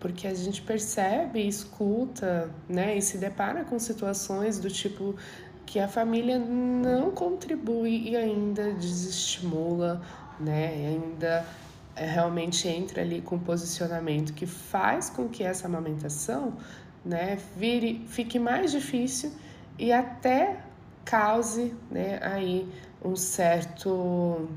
porque 0.00 0.26
a 0.26 0.34
gente 0.34 0.62
percebe, 0.62 1.46
escuta, 1.46 2.50
né, 2.68 2.96
e 2.96 3.02
se 3.02 3.18
depara 3.18 3.64
com 3.64 3.78
situações 3.78 4.58
do 4.58 4.70
tipo 4.70 5.14
que 5.66 5.78
a 5.78 5.86
família 5.86 6.38
não 6.38 7.10
contribui 7.10 8.08
e 8.08 8.16
ainda 8.16 8.72
desestimula, 8.72 10.00
né, 10.40 10.76
e 10.76 10.86
ainda 10.86 11.46
é, 11.94 12.06
realmente 12.06 12.66
entra 12.66 13.02
ali 13.02 13.20
com 13.20 13.36
um 13.36 13.40
posicionamento 13.40 14.32
que 14.32 14.46
faz 14.46 15.10
com 15.10 15.28
que 15.28 15.44
essa 15.44 15.66
amamentação, 15.66 16.54
né, 17.04 17.38
vire, 17.56 18.04
fique 18.08 18.38
mais 18.38 18.72
difícil 18.72 19.30
e 19.78 19.92
até 19.92 20.56
cause, 21.04 21.74
né, 21.90 22.18
aí 22.22 22.66
um 23.04 23.14
certo, 23.14 24.48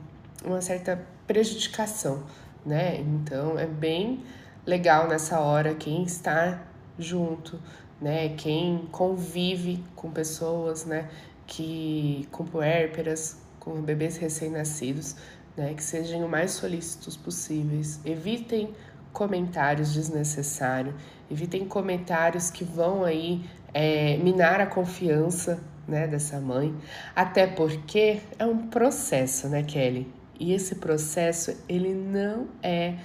uma 0.44 0.62
certa 0.62 1.06
prejudicação, 1.28 2.24
né? 2.66 3.00
Então 3.00 3.58
é 3.58 3.66
bem 3.66 4.24
legal 4.66 5.08
nessa 5.08 5.40
hora 5.40 5.74
quem 5.76 6.04
está 6.04 6.64
junto, 6.98 7.60
né? 8.02 8.30
Quem 8.30 8.88
convive 8.92 9.84
com 9.96 10.12
pessoas, 10.12 10.86
né? 10.86 11.10
Que 11.46 12.28
com 12.32 12.46
puérperas, 12.46 13.42
com 13.60 13.82
bebês 13.82 14.18
recém-nascidos, 14.18 15.16
né? 15.56 15.74
Que 15.74 15.84
sejam 15.84 16.26
o 16.26 16.30
mais 16.30 16.52
solícitos 16.52 17.18
possíveis. 17.18 18.00
Evitem 18.06 18.74
comentários 19.12 19.94
desnecessários, 19.94 20.96
evitem 21.30 21.66
comentários 21.66 22.50
que 22.50 22.64
vão 22.64 23.04
aí 23.04 23.44
é, 23.74 24.18
minar 24.18 24.60
a 24.60 24.66
confiança 24.66 25.60
né, 25.88 26.08
dessa 26.08 26.40
mãe, 26.40 26.76
até 27.16 27.46
porque 27.46 28.22
é 28.40 28.46
um 28.46 28.68
processo, 28.68 29.48
né, 29.50 29.64
Kelly? 29.64 30.12
E 30.40 30.54
esse 30.54 30.76
processo 30.76 31.56
ele 31.70 31.94
não 31.94 32.48
é 32.62 32.96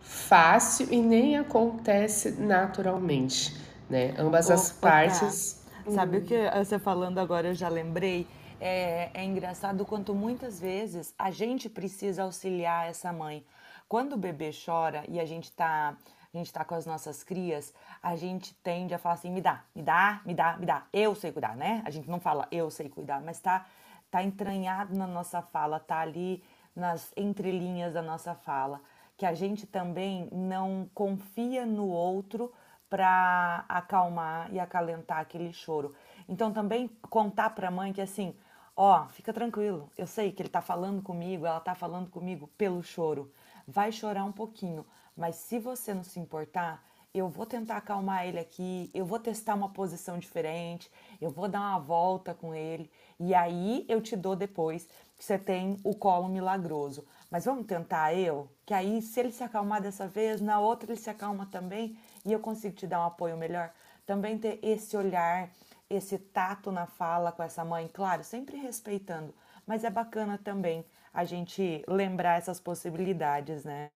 fácil 0.00 0.88
e 0.90 1.00
nem 1.00 1.36
acontece 1.36 2.32
naturalmente, 2.32 3.56
né? 3.88 4.14
Ambas 4.18 4.46
Opa, 4.46 4.54
as 4.54 4.72
partes. 4.72 5.64
Tá. 5.84 5.90
Sabe 5.92 6.18
o 6.18 6.22
que 6.22 6.36
você 6.56 6.78
falando 6.78 7.18
agora 7.18 7.48
eu 7.48 7.54
já 7.54 7.68
lembrei? 7.68 8.26
É, 8.60 9.10
é 9.14 9.24
engraçado 9.24 9.84
quanto 9.86 10.14
muitas 10.14 10.60
vezes 10.60 11.14
a 11.18 11.30
gente 11.30 11.68
precisa 11.68 12.24
auxiliar 12.24 12.88
essa 12.88 13.12
mãe. 13.12 13.44
Quando 13.88 14.12
o 14.12 14.16
bebê 14.16 14.50
chora 14.52 15.04
e 15.08 15.18
a 15.18 15.24
gente 15.24 15.50
tá 15.52 15.96
a 16.32 16.36
gente 16.36 16.52
tá 16.52 16.64
com 16.64 16.76
as 16.76 16.86
nossas 16.86 17.24
crias, 17.24 17.74
a 18.00 18.14
gente 18.14 18.54
tende 18.62 18.94
a 18.94 18.98
falar 18.98 19.16
assim, 19.16 19.32
me 19.32 19.40
dá, 19.40 19.64
me 19.74 19.82
dá, 19.82 20.20
me 20.24 20.32
dá, 20.32 20.56
me 20.56 20.64
dá. 20.64 20.86
Eu 20.92 21.12
sei 21.14 21.32
cuidar, 21.32 21.56
né? 21.56 21.82
A 21.84 21.90
gente 21.90 22.08
não 22.08 22.20
fala 22.20 22.46
eu 22.52 22.70
sei 22.70 22.88
cuidar, 22.88 23.20
mas 23.20 23.40
tá, 23.40 23.66
tá 24.10 24.22
entranhado 24.22 24.96
na 24.96 25.08
nossa 25.08 25.42
fala, 25.42 25.80
tá 25.80 25.98
ali 25.98 26.40
nas 26.74 27.12
entrelinhas 27.16 27.94
da 27.94 28.00
nossa 28.00 28.32
fala, 28.32 28.80
que 29.20 29.26
a 29.26 29.34
gente 29.34 29.66
também 29.66 30.30
não 30.32 30.88
confia 30.94 31.66
no 31.66 31.86
outro 31.86 32.50
para 32.88 33.66
acalmar 33.68 34.50
e 34.50 34.58
acalentar 34.58 35.18
aquele 35.18 35.52
choro. 35.52 35.94
Então 36.26 36.50
também 36.50 36.88
contar 37.02 37.50
para 37.50 37.68
a 37.68 37.70
mãe 37.70 37.92
que 37.92 38.00
assim, 38.00 38.34
ó, 38.74 39.06
fica 39.08 39.30
tranquilo, 39.30 39.92
eu 39.94 40.06
sei 40.06 40.32
que 40.32 40.40
ele 40.40 40.48
tá 40.48 40.62
falando 40.62 41.02
comigo, 41.02 41.44
ela 41.44 41.60
tá 41.60 41.74
falando 41.74 42.08
comigo 42.08 42.48
pelo 42.56 42.82
choro. 42.82 43.30
Vai 43.68 43.92
chorar 43.92 44.24
um 44.24 44.32
pouquinho, 44.32 44.86
mas 45.14 45.36
se 45.36 45.58
você 45.58 45.92
não 45.92 46.02
se 46.02 46.18
importar, 46.18 46.82
eu 47.12 47.28
vou 47.28 47.44
tentar 47.44 47.78
acalmar 47.78 48.26
ele 48.26 48.38
aqui, 48.38 48.88
eu 48.94 49.04
vou 49.04 49.18
testar 49.18 49.54
uma 49.54 49.68
posição 49.68 50.18
diferente, 50.18 50.90
eu 51.20 51.30
vou 51.30 51.48
dar 51.48 51.60
uma 51.60 51.78
volta 51.78 52.32
com 52.32 52.54
ele 52.54 52.90
e 53.18 53.34
aí 53.34 53.84
eu 53.88 54.00
te 54.00 54.16
dou 54.16 54.36
depois 54.36 54.88
você 55.18 55.38
tem 55.38 55.78
o 55.84 55.94
colo 55.94 56.28
milagroso. 56.28 57.06
Mas 57.30 57.44
vamos 57.44 57.66
tentar 57.66 58.14
eu, 58.14 58.48
que 58.64 58.72
aí 58.74 59.02
se 59.02 59.20
ele 59.20 59.30
se 59.30 59.44
acalmar 59.44 59.80
dessa 59.82 60.06
vez, 60.08 60.40
na 60.40 60.58
outra 60.58 60.90
ele 60.90 61.00
se 61.00 61.10
acalma 61.10 61.46
também 61.46 61.96
e 62.24 62.32
eu 62.32 62.40
consigo 62.40 62.74
te 62.74 62.86
dar 62.86 63.00
um 63.00 63.06
apoio 63.06 63.36
melhor. 63.36 63.72
Também 64.06 64.38
ter 64.38 64.58
esse 64.62 64.96
olhar, 64.96 65.50
esse 65.88 66.18
tato 66.18 66.72
na 66.72 66.86
fala 66.86 67.32
com 67.32 67.42
essa 67.42 67.64
mãe, 67.64 67.88
claro, 67.92 68.24
sempre 68.24 68.56
respeitando, 68.56 69.34
mas 69.66 69.84
é 69.84 69.90
bacana 69.90 70.38
também 70.42 70.84
a 71.12 71.24
gente 71.24 71.84
lembrar 71.86 72.38
essas 72.38 72.58
possibilidades, 72.60 73.64
né? 73.64 73.90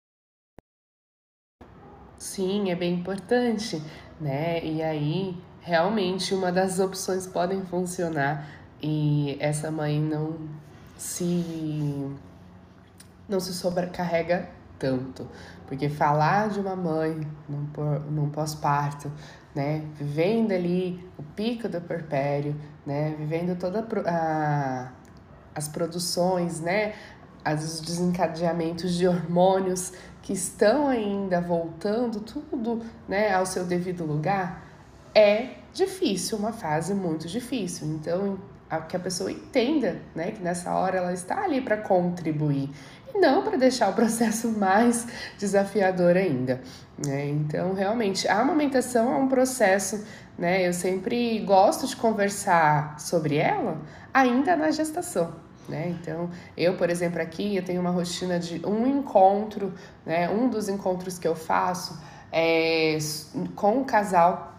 Sim, 2.23 2.71
é 2.71 2.77
bem 2.77 2.95
importante, 2.95 3.83
né? 4.21 4.65
E 4.65 4.81
aí, 4.81 5.37
realmente, 5.61 6.33
uma 6.33 6.53
das 6.53 6.79
opções 6.79 7.27
podem 7.27 7.63
funcionar 7.65 8.49
e 8.81 9.37
essa 9.41 9.73
mãe 9.73 10.01
não 10.01 10.39
se 10.97 12.09
não 13.29 13.41
se 13.41 13.53
sobrecarrega 13.53 14.49
tanto, 14.79 15.29
porque 15.67 15.89
falar 15.89 16.49
de 16.49 16.61
uma 16.61 16.77
mãe 16.77 17.27
num, 17.49 18.31
pós-parto, 18.31 19.11
né, 19.53 19.85
vivendo 19.97 20.53
ali 20.53 21.05
o 21.19 21.25
pico 21.25 21.69
do 21.69 21.81
perpério, 21.81 22.55
né, 22.87 23.17
vivendo 23.19 23.59
toda 23.59 23.85
as 25.53 25.67
produções, 25.67 26.61
né, 26.61 26.95
os 27.45 27.81
desencadeamentos 27.81 28.95
de 28.95 29.09
hormônios 29.09 29.93
que 30.23 30.33
estão 30.33 30.89
ainda 30.89 31.41
voltando 31.41 32.21
tudo 32.21 32.81
né, 33.09 33.35
ao 33.35 33.45
seu 33.45 33.65
devido 33.65 34.05
lugar, 34.05 34.65
é 35.15 35.57
difícil, 35.75 36.39
uma 36.39 36.53
fase 36.53 36.95
muito 36.95 37.27
difícil. 37.27 37.89
Então, 37.89 38.39
a, 38.71 38.81
que 38.81 38.97
a 38.97 39.01
pessoa 39.01 39.31
entenda 39.31 40.01
né, 40.15 40.31
que 40.31 40.41
nessa 40.43 40.73
hora 40.73 40.97
ela 40.97 41.13
está 41.13 41.43
ali 41.43 41.61
para 41.61 41.77
contribuir 41.77 42.71
e 43.15 43.19
não 43.19 43.43
para 43.43 43.59
deixar 43.59 43.91
o 43.91 43.93
processo 43.93 44.49
mais 44.57 45.07
desafiador 45.39 46.17
ainda. 46.17 46.63
Né? 47.05 47.29
Então, 47.29 47.75
realmente, 47.75 48.29
a 48.29 48.41
amamentação 48.41 49.13
é 49.13 49.17
um 49.17 49.29
processo, 49.29 50.05
né? 50.39 50.67
Eu 50.67 50.73
sempre 50.73 51.41
gosto 51.41 51.87
de 51.87 51.97
conversar 51.97 52.99
sobre 52.99 53.37
ela 53.37 53.81
ainda 54.15 54.57
na 54.57 54.71
gestação. 54.71 55.35
Né? 55.69 55.91
Então, 55.91 56.29
eu, 56.57 56.77
por 56.77 56.91
exemplo, 56.91 57.21
aqui 57.21 57.57
eu 57.57 57.65
tenho 57.65 57.81
uma 57.81 57.91
rotina 57.91 58.39
de 58.39 58.65
um 58.67 58.87
encontro, 58.87 59.73
né? 60.05 60.29
Um 60.29 60.49
dos 60.49 60.69
encontros 60.69 61.19
que 61.19 61.29
eu 61.29 61.37
faço 61.37 62.01
é 62.33 62.99
com 63.55 63.81
o 63.81 63.85
casal 63.85 64.55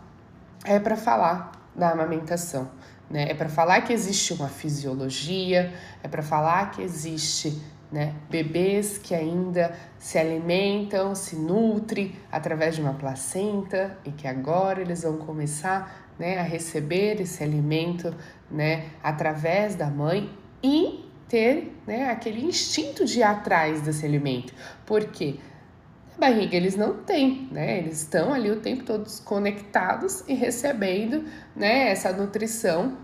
é 0.63 0.79
para 0.79 0.95
falar 0.95 1.51
da 1.75 1.91
amamentação, 1.91 2.72
né? 3.10 3.29
É 3.29 3.33
para 3.33 3.50
falar 3.50 3.81
que 3.81 3.91
existe 3.91 4.33
uma 4.33 4.48
fisiologia, 4.48 5.74
é 6.01 6.07
para 6.07 6.24
falar 6.24 6.72
que 6.72 6.81
existe 6.81 7.62
né? 7.93 8.15
Bebês 8.27 8.98
que 8.98 9.13
ainda 9.13 9.77
se 10.00 10.17
alimentam, 10.17 11.13
se 11.13 11.36
nutrem 11.36 12.15
através 12.31 12.75
de 12.75 12.81
uma 12.81 12.95
placenta 12.95 13.95
e 14.03 14.12
que 14.12 14.27
agora 14.27 14.81
eles 14.81 15.03
vão 15.03 15.17
começar 15.17 16.10
né, 16.17 16.39
a 16.39 16.41
receber 16.41 17.22
esse 17.22 17.43
alimento 17.43 18.12
né, 18.50 18.88
através 19.03 19.75
da 19.75 19.86
mãe 19.91 20.27
e 20.63 21.03
ter 21.27 21.75
né, 21.86 22.10
aquele 22.10 22.46
instinto 22.46 23.05
de 23.05 23.20
ir 23.20 23.24
atrás 23.24 23.82
desse 23.82 24.05
alimento. 24.05 24.53
Porque 24.86 25.39
na 26.13 26.29
barriga 26.29 26.55
eles 26.55 26.75
não 26.75 27.03
têm, 27.03 27.48
né? 27.51 27.79
Eles 27.79 28.01
estão 28.01 28.34
ali 28.34 28.50
o 28.50 28.60
tempo 28.60 28.84
todo 28.84 29.10
conectados 29.24 30.24
e 30.27 30.34
recebendo 30.34 31.25
né, 31.55 31.89
essa 31.89 32.13
nutrição, 32.13 32.98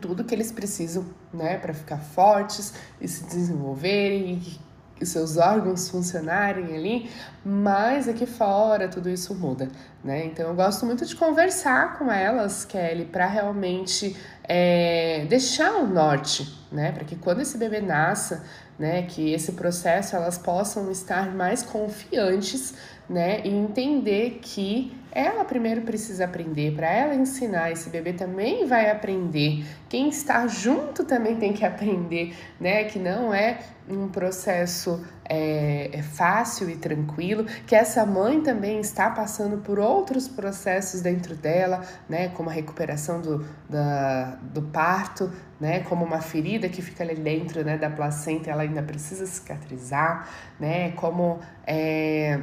tudo 0.00 0.24
que 0.24 0.34
eles 0.34 0.52
precisam 0.52 1.06
né, 1.32 1.56
para 1.56 1.72
ficar 1.72 1.98
fortes 1.98 2.74
e 3.00 3.08
se 3.08 3.24
desenvolverem 3.24 4.34
e 4.34 4.67
os 5.00 5.08
seus 5.08 5.36
órgãos 5.36 5.88
funcionarem 5.88 6.76
ali, 6.76 7.10
mas 7.44 8.08
aqui 8.08 8.26
fora 8.26 8.88
tudo 8.88 9.08
isso 9.08 9.34
muda, 9.34 9.68
né? 10.02 10.26
Então 10.26 10.48
eu 10.48 10.54
gosto 10.54 10.84
muito 10.84 11.04
de 11.06 11.14
conversar 11.14 11.98
com 11.98 12.10
elas, 12.10 12.64
Kelly, 12.64 13.04
para 13.04 13.26
realmente 13.26 14.16
é, 14.44 15.26
deixar 15.28 15.76
o 15.76 15.86
norte, 15.86 16.58
né? 16.72 16.92
Para 16.92 17.04
que 17.04 17.16
quando 17.16 17.40
esse 17.40 17.56
bebê 17.58 17.80
nasça, 17.80 18.44
né, 18.78 19.02
que 19.02 19.32
esse 19.32 19.52
processo 19.52 20.14
elas 20.14 20.38
possam 20.38 20.90
estar 20.90 21.34
mais 21.34 21.62
confiantes, 21.62 22.74
né, 23.08 23.40
e 23.44 23.48
entender 23.48 24.38
que 24.42 24.92
ela 25.10 25.44
primeiro 25.44 25.80
precisa 25.82 26.26
aprender, 26.26 26.74
para 26.76 26.88
ela 26.88 27.14
ensinar, 27.14 27.72
esse 27.72 27.88
bebê 27.88 28.12
também 28.12 28.66
vai 28.66 28.90
aprender. 28.90 29.64
Quem 29.88 30.08
está 30.08 30.46
junto 30.46 31.04
também 31.04 31.36
tem 31.36 31.52
que 31.52 31.64
aprender, 31.64 32.36
né? 32.60 32.84
Que 32.84 32.98
não 32.98 33.32
é 33.32 33.58
um 33.88 34.08
processo 34.08 35.02
é, 35.24 35.90
é 35.92 36.02
fácil 36.02 36.68
e 36.68 36.76
tranquilo, 36.76 37.46
que 37.66 37.74
essa 37.74 38.04
mãe 38.04 38.42
também 38.42 38.80
está 38.80 39.08
passando 39.08 39.58
por 39.58 39.78
outros 39.78 40.28
processos 40.28 41.00
dentro 41.00 41.34
dela, 41.34 41.82
né? 42.06 42.28
Como 42.28 42.50
a 42.50 42.52
recuperação 42.52 43.20
do, 43.20 43.44
da, 43.68 44.36
do 44.42 44.62
parto, 44.62 45.32
né? 45.58 45.80
Como 45.80 46.04
uma 46.04 46.20
ferida 46.20 46.68
que 46.68 46.82
fica 46.82 47.02
ali 47.02 47.14
dentro 47.14 47.64
né, 47.64 47.78
da 47.78 47.88
placenta, 47.88 48.50
ela 48.50 48.62
ainda 48.62 48.82
precisa 48.82 49.24
cicatrizar, 49.26 50.28
né? 50.60 50.92
Como 50.92 51.40
é, 51.66 52.40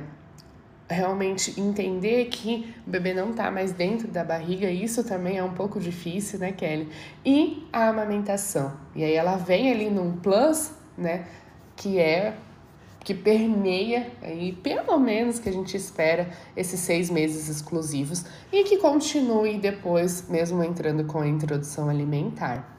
realmente 0.88 1.60
entender 1.60 2.25
que 2.25 2.74
o 2.86 2.89
bebê 2.89 3.13
não 3.13 3.32
está 3.32 3.50
mais 3.50 3.72
dentro 3.72 4.08
da 4.08 4.24
barriga, 4.24 4.70
isso 4.70 5.04
também 5.04 5.38
é 5.38 5.44
um 5.44 5.54
pouco 5.54 5.80
difícil, 5.80 6.39
né, 6.39 6.51
Kelly? 6.51 6.89
E 7.25 7.68
a 7.74 7.89
amamentação. 7.89 8.74
E 8.96 9.04
aí 9.04 9.13
ela 9.13 9.36
vem 9.36 9.72
ali 9.72 9.89
num 9.89 10.18
plus, 10.18 10.72
né, 10.98 11.25
que 11.75 12.00
é 12.00 12.38
que 13.06 13.13
permeia 13.13 14.12
aí 14.20 14.51
pelo 14.51 14.98
menos 14.98 15.38
que 15.38 15.48
a 15.48 15.51
gente 15.51 15.77
espera 15.77 16.27
esses 16.58 16.80
seis 16.80 17.08
meses 17.08 17.48
exclusivos 17.48 18.25
e 18.51 18.63
que 18.63 18.77
continue 18.77 19.60
depois, 19.60 20.27
mesmo 20.27 20.63
entrando 20.63 21.06
com 21.06 21.20
a 21.20 21.27
introdução 21.27 21.88
alimentar. 21.88 22.75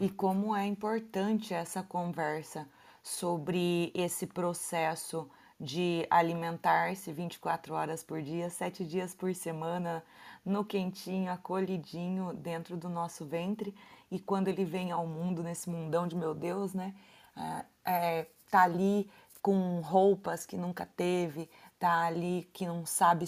E 0.00 0.08
como 0.08 0.56
é 0.56 0.64
importante 0.64 1.52
essa 1.52 1.82
conversa 1.82 2.66
sobre 3.02 3.92
esse 3.94 4.26
processo 4.26 5.28
de 5.58 6.06
alimentar-se 6.10 7.10
24 7.12 7.74
horas 7.74 8.02
por 8.02 8.22
dia, 8.22 8.50
7 8.50 8.84
dias 8.84 9.14
por 9.14 9.34
semana, 9.34 10.04
no 10.44 10.64
quentinho, 10.64 11.32
acolhidinho 11.32 12.32
dentro 12.34 12.76
do 12.76 12.88
nosso 12.88 13.24
ventre. 13.24 13.74
E 14.10 14.20
quando 14.20 14.48
ele 14.48 14.64
vem 14.64 14.92
ao 14.92 15.06
mundo, 15.06 15.42
nesse 15.42 15.68
mundão 15.68 16.06
de 16.06 16.14
meu 16.14 16.34
Deus, 16.34 16.74
né? 16.74 16.94
É, 17.36 17.64
é, 17.84 18.26
tá 18.50 18.62
ali 18.62 19.10
com 19.42 19.80
roupas 19.80 20.44
que 20.44 20.56
nunca 20.56 20.84
teve, 20.84 21.48
tá 21.78 22.06
ali, 22.06 22.48
que 22.52 22.66
não 22.66 22.84
sabe 22.84 23.26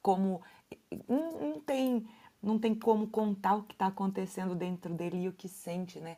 como. 0.00 0.40
Não, 1.08 1.40
não 1.40 1.60
tem, 1.60 2.08
não 2.42 2.58
tem 2.58 2.74
como 2.74 3.08
contar 3.08 3.56
o 3.56 3.62
que 3.62 3.74
está 3.74 3.86
acontecendo 3.86 4.54
dentro 4.54 4.94
dele 4.94 5.22
e 5.22 5.28
o 5.28 5.32
que 5.32 5.48
sente, 5.48 5.98
né? 6.00 6.16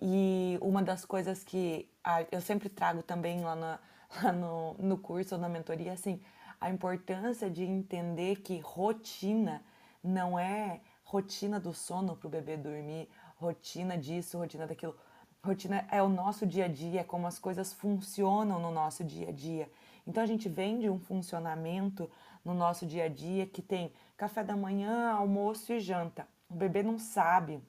E 0.00 0.58
uma 0.60 0.82
das 0.82 1.04
coisas 1.04 1.44
que 1.44 1.88
eu 2.30 2.40
sempre 2.40 2.68
trago 2.68 3.02
também 3.02 3.42
lá, 3.42 3.54
lá 4.22 4.32
no, 4.32 4.74
no 4.74 4.98
curso 4.98 5.34
ou 5.34 5.40
na 5.40 5.48
mentoria, 5.48 5.92
assim, 5.92 6.20
a 6.60 6.70
importância 6.70 7.50
de 7.50 7.64
entender 7.64 8.36
que 8.36 8.58
rotina 8.58 9.62
não 10.02 10.38
é 10.38 10.80
rotina 11.04 11.60
do 11.60 11.74
sono 11.74 12.16
para 12.16 12.26
o 12.26 12.30
bebê 12.30 12.56
dormir, 12.56 13.08
rotina 13.36 13.98
disso, 13.98 14.38
rotina 14.38 14.66
daquilo. 14.66 14.96
Rotina 15.44 15.86
é 15.90 16.00
o 16.00 16.08
nosso 16.08 16.46
dia 16.46 16.66
a 16.66 16.68
dia, 16.68 17.00
é 17.00 17.04
como 17.04 17.26
as 17.26 17.38
coisas 17.38 17.72
funcionam 17.72 18.60
no 18.60 18.70
nosso 18.70 19.02
dia 19.02 19.28
a 19.28 19.32
dia. 19.32 19.70
Então 20.06 20.22
a 20.22 20.26
gente 20.26 20.48
vem 20.48 20.78
de 20.78 20.88
um 20.88 20.98
funcionamento 20.98 22.08
no 22.44 22.54
nosso 22.54 22.86
dia 22.86 23.04
a 23.04 23.08
dia 23.08 23.46
que 23.46 23.60
tem 23.60 23.92
café 24.16 24.42
da 24.42 24.56
manhã, 24.56 25.10
almoço 25.10 25.72
e 25.72 25.80
janta. 25.80 26.26
O 26.48 26.54
bebê 26.54 26.82
não 26.82 26.98
sabe 26.98 27.60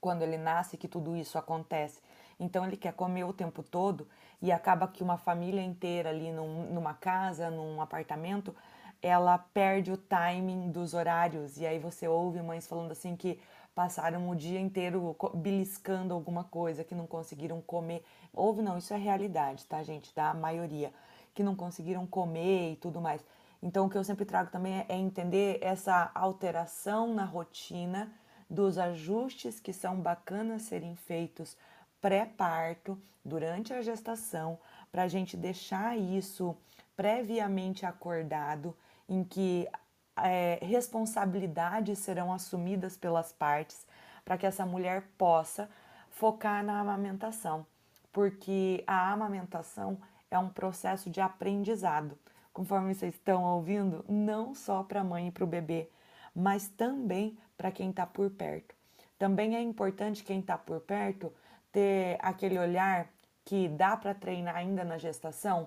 quando 0.00 0.22
ele 0.22 0.36
nasce 0.36 0.76
que 0.76 0.88
tudo 0.88 1.16
isso 1.16 1.36
acontece. 1.38 2.00
Então 2.38 2.64
ele 2.64 2.76
quer 2.76 2.92
comer 2.92 3.24
o 3.24 3.32
tempo 3.32 3.62
todo 3.62 4.08
e 4.40 4.50
acaba 4.50 4.88
que 4.88 5.02
uma 5.02 5.18
família 5.18 5.62
inteira 5.62 6.08
ali 6.08 6.32
num, 6.32 6.72
numa 6.72 6.94
casa, 6.94 7.50
num 7.50 7.80
apartamento, 7.80 8.54
ela 9.02 9.38
perde 9.38 9.92
o 9.92 9.96
timing 9.96 10.70
dos 10.70 10.94
horários. 10.94 11.58
E 11.58 11.66
aí 11.66 11.78
você 11.78 12.08
ouve 12.08 12.40
mães 12.42 12.66
falando 12.66 12.92
assim 12.92 13.14
que 13.14 13.38
passaram 13.74 14.28
o 14.28 14.34
dia 14.34 14.60
inteiro 14.60 15.16
beliscando 15.34 16.12
alguma 16.12 16.44
coisa, 16.44 16.84
que 16.84 16.94
não 16.94 17.06
conseguiram 17.06 17.60
comer. 17.60 18.04
Ouve, 18.32 18.62
não, 18.62 18.78
isso 18.78 18.92
é 18.92 18.96
realidade, 18.96 19.64
tá, 19.66 19.82
gente? 19.82 20.14
Da 20.14 20.34
maioria. 20.34 20.92
Que 21.34 21.42
não 21.42 21.54
conseguiram 21.54 22.06
comer 22.06 22.72
e 22.72 22.76
tudo 22.76 23.00
mais. 23.00 23.24
Então, 23.62 23.86
o 23.86 23.90
que 23.90 23.96
eu 23.96 24.04
sempre 24.04 24.24
trago 24.24 24.50
também 24.50 24.84
é 24.88 24.96
entender 24.96 25.58
essa 25.60 26.10
alteração 26.14 27.14
na 27.14 27.24
rotina, 27.24 28.10
dos 28.50 28.76
ajustes 28.76 29.60
que 29.60 29.72
são 29.72 30.00
bacanas 30.00 30.62
serem 30.62 30.96
feitos 30.96 31.56
pré-parto, 32.00 33.00
durante 33.24 33.72
a 33.72 33.82
gestação, 33.82 34.58
para 34.90 35.02
a 35.02 35.08
gente 35.08 35.36
deixar 35.36 35.96
isso 35.96 36.56
previamente 36.96 37.86
acordado, 37.86 38.76
em 39.08 39.22
que 39.22 39.68
é, 40.16 40.58
responsabilidades 40.62 41.98
serão 41.98 42.32
assumidas 42.32 42.96
pelas 42.96 43.32
partes 43.32 43.86
para 44.24 44.36
que 44.36 44.46
essa 44.46 44.66
mulher 44.66 45.02
possa 45.16 45.68
focar 46.10 46.64
na 46.64 46.80
amamentação, 46.80 47.66
porque 48.12 48.84
a 48.86 49.12
amamentação 49.12 49.98
é 50.30 50.38
um 50.38 50.48
processo 50.48 51.08
de 51.08 51.20
aprendizado, 51.20 52.18
conforme 52.52 52.94
vocês 52.94 53.14
estão 53.14 53.44
ouvindo, 53.44 54.04
não 54.08 54.54
só 54.54 54.82
para 54.82 55.00
a 55.00 55.04
mãe 55.04 55.28
e 55.28 55.30
para 55.30 55.44
o 55.44 55.46
bebê, 55.46 55.88
mas 56.34 56.68
também 56.68 57.36
para 57.60 57.70
quem 57.70 57.90
está 57.90 58.06
por 58.06 58.30
perto. 58.30 58.74
Também 59.18 59.54
é 59.54 59.60
importante 59.60 60.24
quem 60.24 60.40
está 60.40 60.56
por 60.56 60.80
perto 60.80 61.30
ter 61.70 62.16
aquele 62.20 62.58
olhar 62.58 63.06
que 63.44 63.68
dá 63.68 63.98
para 63.98 64.14
treinar 64.14 64.56
ainda 64.56 64.82
na 64.82 64.96
gestação, 64.96 65.66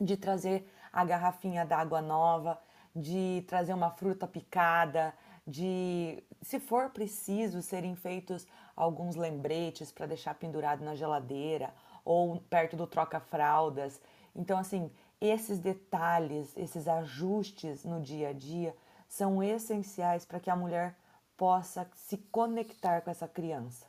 de 0.00 0.16
trazer 0.16 0.66
a 0.90 1.04
garrafinha 1.04 1.66
d'água 1.66 2.00
nova, 2.00 2.58
de 2.96 3.44
trazer 3.46 3.74
uma 3.74 3.90
fruta 3.90 4.26
picada, 4.26 5.12
de, 5.46 6.24
se 6.40 6.58
for 6.58 6.88
preciso, 6.88 7.60
serem 7.60 7.94
feitos 7.94 8.46
alguns 8.74 9.14
lembretes 9.14 9.92
para 9.92 10.06
deixar 10.06 10.34
pendurado 10.36 10.82
na 10.82 10.94
geladeira 10.94 11.74
ou 12.02 12.40
perto 12.48 12.78
do 12.78 12.86
troca-fraldas. 12.86 14.00
Então, 14.34 14.58
assim, 14.58 14.90
esses 15.20 15.58
detalhes, 15.58 16.56
esses 16.56 16.88
ajustes 16.88 17.84
no 17.84 18.00
dia 18.00 18.30
a 18.30 18.32
dia 18.32 18.74
são 19.06 19.42
essenciais 19.42 20.24
para 20.24 20.40
que 20.40 20.48
a 20.48 20.56
mulher 20.56 20.96
possa 21.40 21.88
se 21.94 22.18
conectar 22.18 23.00
com 23.00 23.10
essa 23.10 23.26
criança. 23.26 23.86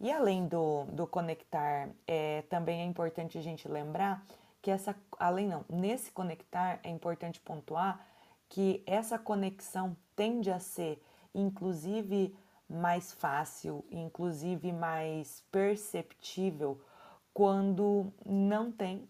E 0.00 0.10
além 0.10 0.48
do, 0.48 0.84
do 0.84 1.06
conectar, 1.06 1.90
é, 2.06 2.40
também 2.48 2.80
é 2.80 2.84
importante 2.84 3.36
a 3.36 3.42
gente 3.42 3.68
lembrar 3.68 4.24
que 4.62 4.70
essa, 4.70 4.96
além 5.18 5.46
não, 5.46 5.66
nesse 5.68 6.10
conectar 6.10 6.80
é 6.82 6.88
importante 6.88 7.40
pontuar 7.40 8.00
que 8.48 8.82
essa 8.86 9.18
conexão 9.18 9.94
tende 10.16 10.50
a 10.50 10.58
ser, 10.58 10.98
inclusive, 11.34 12.34
mais 12.66 13.12
fácil, 13.12 13.84
inclusive 13.90 14.72
mais 14.72 15.44
perceptível 15.52 16.80
quando 17.34 18.10
não 18.24 18.72
tem 18.72 19.06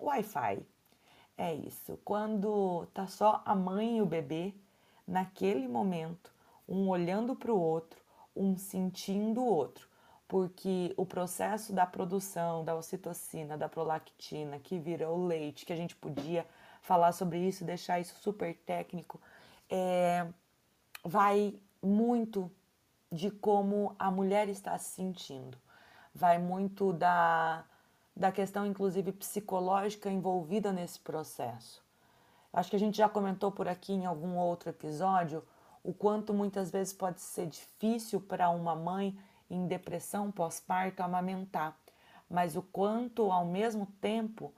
Wi-Fi. 0.00 0.62
É 1.36 1.52
isso. 1.52 2.00
Quando 2.06 2.86
tá 2.94 3.06
só 3.06 3.42
a 3.44 3.54
mãe 3.54 3.98
e 3.98 4.02
o 4.02 4.06
bebê, 4.06 4.54
naquele 5.06 5.68
momento, 5.68 6.37
um 6.68 6.88
olhando 6.88 7.34
para 7.34 7.52
o 7.52 7.58
outro, 7.58 7.98
um 8.36 8.56
sentindo 8.56 9.40
o 9.40 9.46
outro, 9.46 9.88
porque 10.28 10.92
o 10.96 11.06
processo 11.06 11.72
da 11.72 11.86
produção 11.86 12.64
da 12.64 12.76
ocitocina, 12.76 13.56
da 13.56 13.68
prolactina, 13.68 14.58
que 14.58 14.78
vira 14.78 15.08
o 15.08 15.26
leite, 15.26 15.64
que 15.64 15.72
a 15.72 15.76
gente 15.76 15.96
podia 15.96 16.46
falar 16.82 17.12
sobre 17.12 17.38
isso, 17.38 17.64
deixar 17.64 17.98
isso 17.98 18.14
super 18.20 18.54
técnico, 18.54 19.20
é, 19.70 20.26
vai 21.04 21.58
muito 21.82 22.50
de 23.10 23.30
como 23.30 23.96
a 23.98 24.10
mulher 24.10 24.48
está 24.48 24.76
se 24.78 24.90
sentindo, 24.90 25.56
vai 26.14 26.38
muito 26.38 26.92
da, 26.92 27.64
da 28.14 28.30
questão, 28.30 28.66
inclusive, 28.66 29.12
psicológica 29.12 30.10
envolvida 30.10 30.72
nesse 30.72 31.00
processo. 31.00 31.82
Acho 32.52 32.70
que 32.70 32.76
a 32.76 32.78
gente 32.80 32.98
já 32.98 33.08
comentou 33.08 33.50
por 33.50 33.68
aqui 33.68 33.92
em 33.92 34.04
algum 34.04 34.36
outro 34.36 34.68
episódio 34.68 35.42
o 35.82 35.92
quanto 35.92 36.34
muitas 36.34 36.70
vezes 36.70 36.92
pode 36.92 37.20
ser 37.20 37.46
difícil 37.46 38.20
para 38.20 38.50
uma 38.50 38.74
mãe 38.74 39.18
em 39.50 39.66
depressão 39.66 40.30
pós-parto 40.30 41.02
amamentar, 41.02 41.76
mas 42.28 42.56
o 42.56 42.62
quanto 42.62 43.30
ao 43.32 43.44
mesmo 43.44 43.86
tempo 44.00 44.52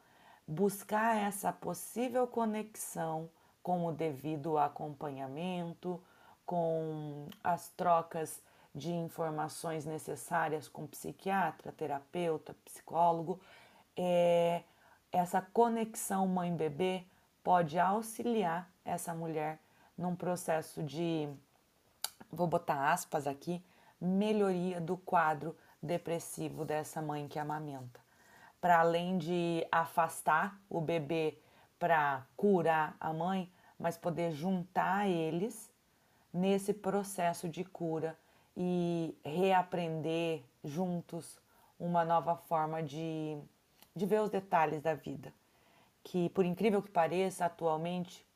buscar 0.47 1.17
essa 1.17 1.53
possível 1.53 2.27
conexão 2.27 3.31
com 3.63 3.87
o 3.87 3.93
devido 3.93 4.59
acompanhamento, 4.59 6.03
com 6.45 7.29
as 7.45 7.69
trocas 7.69 8.43
de 8.75 8.93
informações 8.93 9.85
necessárias 9.85 10.69
com 10.69 10.87
psiquiatra, 10.87 11.73
terapeuta, 11.73 12.55
psicólogo, 12.65 13.41
é, 13.97 14.63
essa 15.13 15.41
conexão 15.41 16.27
mãe-bebê 16.27 17.05
pode 17.43 17.79
auxiliar 17.79 18.69
essa 18.85 19.15
mulher 19.15 19.59
num 20.01 20.17
processo 20.17 20.83
de, 20.83 21.29
vou 22.33 22.47
botar 22.47 22.93
aspas 22.93 23.27
aqui, 23.27 23.63
melhoria 24.01 24.81
do 24.81 24.97
quadro 24.97 25.55
depressivo 25.83 26.65
dessa 26.65 27.03
mãe 27.03 27.29
que 27.29 27.39
amamenta 27.39 28.01
para 28.61 28.81
além 28.81 29.17
de 29.17 29.67
afastar 29.73 30.61
o 30.69 30.81
bebê 30.81 31.39
para 31.79 32.27
curar 32.37 32.95
a 33.01 33.13
mãe, 33.13 33.51
mas 33.79 33.97
poder 33.97 34.33
juntar 34.33 35.09
eles 35.09 35.73
nesse 36.33 36.75
processo 36.75 37.49
de 37.49 37.65
cura 37.65 38.17
e 38.55 39.17
reaprender 39.25 40.43
juntos 40.63 41.41
uma 41.79 42.05
nova 42.05 42.37
forma 42.37 42.83
de, 42.83 43.39
de 43.97 44.05
ver 44.05 44.21
os 44.21 44.29
detalhes 44.29 44.83
da 44.83 44.93
vida. 44.93 45.33
Que, 46.05 46.29
por 46.31 46.45
incrível 46.45 46.83
que 46.83 46.91
pareça, 46.91 47.47
atualmente, 47.47 48.27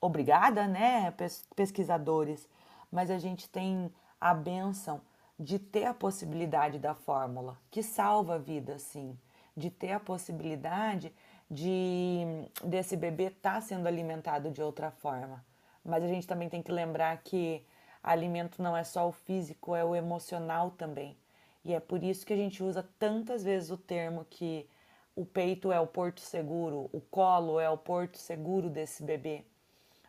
obrigada, 0.00 0.66
né, 0.66 1.12
pesquisadores, 1.54 2.48
mas 2.90 3.10
a 3.10 3.18
gente 3.18 3.48
tem 3.48 3.92
a 4.20 4.32
benção 4.34 5.00
de 5.38 5.58
ter 5.58 5.84
a 5.84 5.94
possibilidade 5.94 6.78
da 6.78 6.94
fórmula, 6.94 7.58
que 7.70 7.82
salva 7.82 8.36
a 8.36 8.38
vida, 8.38 8.78
sim 8.78 9.16
de 9.56 9.70
ter 9.70 9.92
a 9.92 10.00
possibilidade 10.00 11.12
de 11.50 12.24
desse 12.62 12.96
bebê 12.96 13.24
estar 13.24 13.54
tá 13.54 13.60
sendo 13.60 13.86
alimentado 13.86 14.50
de 14.50 14.62
outra 14.62 14.90
forma. 14.90 15.44
Mas 15.84 16.02
a 16.02 16.08
gente 16.08 16.26
também 16.26 16.48
tem 16.48 16.62
que 16.62 16.72
lembrar 16.72 17.16
que 17.22 17.64
alimento 18.02 18.62
não 18.62 18.76
é 18.76 18.84
só 18.84 19.08
o 19.08 19.12
físico, 19.12 19.74
é 19.74 19.84
o 19.84 19.94
emocional 19.94 20.72
também. 20.72 21.16
E 21.64 21.72
é 21.72 21.80
por 21.80 22.02
isso 22.02 22.26
que 22.26 22.32
a 22.32 22.36
gente 22.36 22.62
usa 22.62 22.86
tantas 22.98 23.42
vezes 23.42 23.70
o 23.70 23.76
termo 23.76 24.26
que 24.28 24.68
o 25.14 25.24
peito 25.24 25.72
é 25.72 25.80
o 25.80 25.86
porto 25.86 26.20
seguro, 26.20 26.90
o 26.92 27.00
colo 27.00 27.58
é 27.58 27.70
o 27.70 27.78
porto 27.78 28.18
seguro 28.18 28.68
desse 28.68 29.02
bebê. 29.02 29.44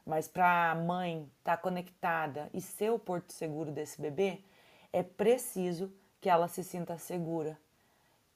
Mas 0.07 0.25
para 0.27 0.71
a 0.71 0.75
mãe 0.75 1.29
estar 1.39 1.57
tá 1.57 1.61
conectada 1.61 2.49
e 2.53 2.61
ser 2.61 2.91
o 2.91 2.97
porto 2.97 3.33
seguro 3.33 3.71
desse 3.71 4.01
bebê, 4.01 4.41
é 4.93 5.03
preciso 5.03 5.93
que 6.21 6.29
ela 6.29 6.47
se 6.47 6.63
sinta 6.63 6.97
segura, 6.97 7.59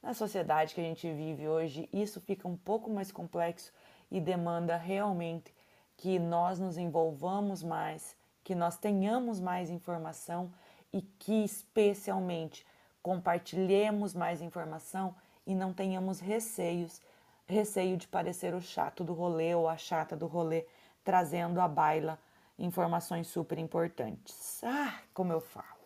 na 0.02 0.12
sociedade 0.12 0.74
que 0.74 0.80
a 0.80 0.84
gente 0.84 1.10
vive 1.10 1.48
hoje, 1.48 1.88
isso 1.92 2.20
fica 2.20 2.46
um 2.46 2.56
pouco 2.56 2.90
mais 2.90 3.10
complexo 3.10 3.72
e 4.10 4.20
demanda 4.20 4.76
realmente 4.76 5.54
que 5.96 6.18
nós 6.18 6.58
nos 6.58 6.76
envolvamos 6.76 7.62
mais, 7.62 8.16
que 8.44 8.54
nós 8.54 8.76
tenhamos 8.76 9.40
mais 9.40 9.70
informação 9.70 10.52
e 10.92 11.00
que, 11.00 11.44
especialmente, 11.44 12.66
compartilhemos 13.02 14.12
mais 14.12 14.42
informação 14.42 15.14
e 15.46 15.54
não 15.54 15.72
tenhamos 15.72 16.20
receios 16.20 17.00
receio 17.46 17.96
de 17.96 18.08
parecer 18.08 18.54
o 18.54 18.60
chato 18.60 19.04
do 19.04 19.12
rolê 19.12 19.54
ou 19.54 19.68
a 19.68 19.76
chata 19.76 20.16
do 20.16 20.26
rolê, 20.26 20.64
trazendo 21.04 21.60
à 21.60 21.68
baila 21.68 22.18
informações 22.58 23.26
super 23.26 23.58
importantes. 23.58 24.60
Ah, 24.64 24.94
como 25.12 25.32
eu 25.32 25.40
falo. 25.40 25.82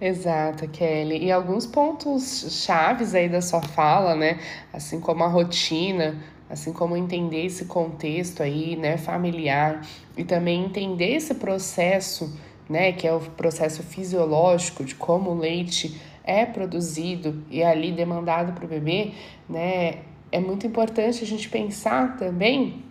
Exato, 0.00 0.66
Kelly. 0.68 1.24
E 1.24 1.30
alguns 1.30 1.66
pontos 1.66 2.64
chaves 2.64 3.14
aí 3.14 3.28
da 3.28 3.42
sua 3.42 3.60
fala, 3.60 4.14
né? 4.14 4.40
Assim 4.72 4.98
como 4.98 5.22
a 5.24 5.28
rotina, 5.28 6.18
assim 6.48 6.72
como 6.72 6.96
entender 6.96 7.44
esse 7.46 7.66
contexto 7.66 8.42
aí, 8.42 8.76
né, 8.76 8.96
familiar 8.96 9.82
e 10.16 10.24
também 10.24 10.64
entender 10.64 11.14
esse 11.14 11.34
processo, 11.34 12.36
né, 12.68 12.92
que 12.92 13.06
é 13.06 13.12
o 13.12 13.20
processo 13.20 13.82
fisiológico 13.84 14.84
de 14.84 14.96
como 14.96 15.30
o 15.30 15.38
leite 15.38 16.00
é 16.24 16.44
produzido 16.44 17.44
e 17.48 17.62
ali 17.62 17.92
demandado 17.92 18.52
para 18.52 18.64
o 18.64 18.68
bebê, 18.68 19.12
né, 19.48 19.98
é 20.32 20.40
muito 20.40 20.66
importante 20.66 21.22
a 21.22 21.26
gente 21.26 21.48
pensar 21.48 22.16
também 22.16 22.84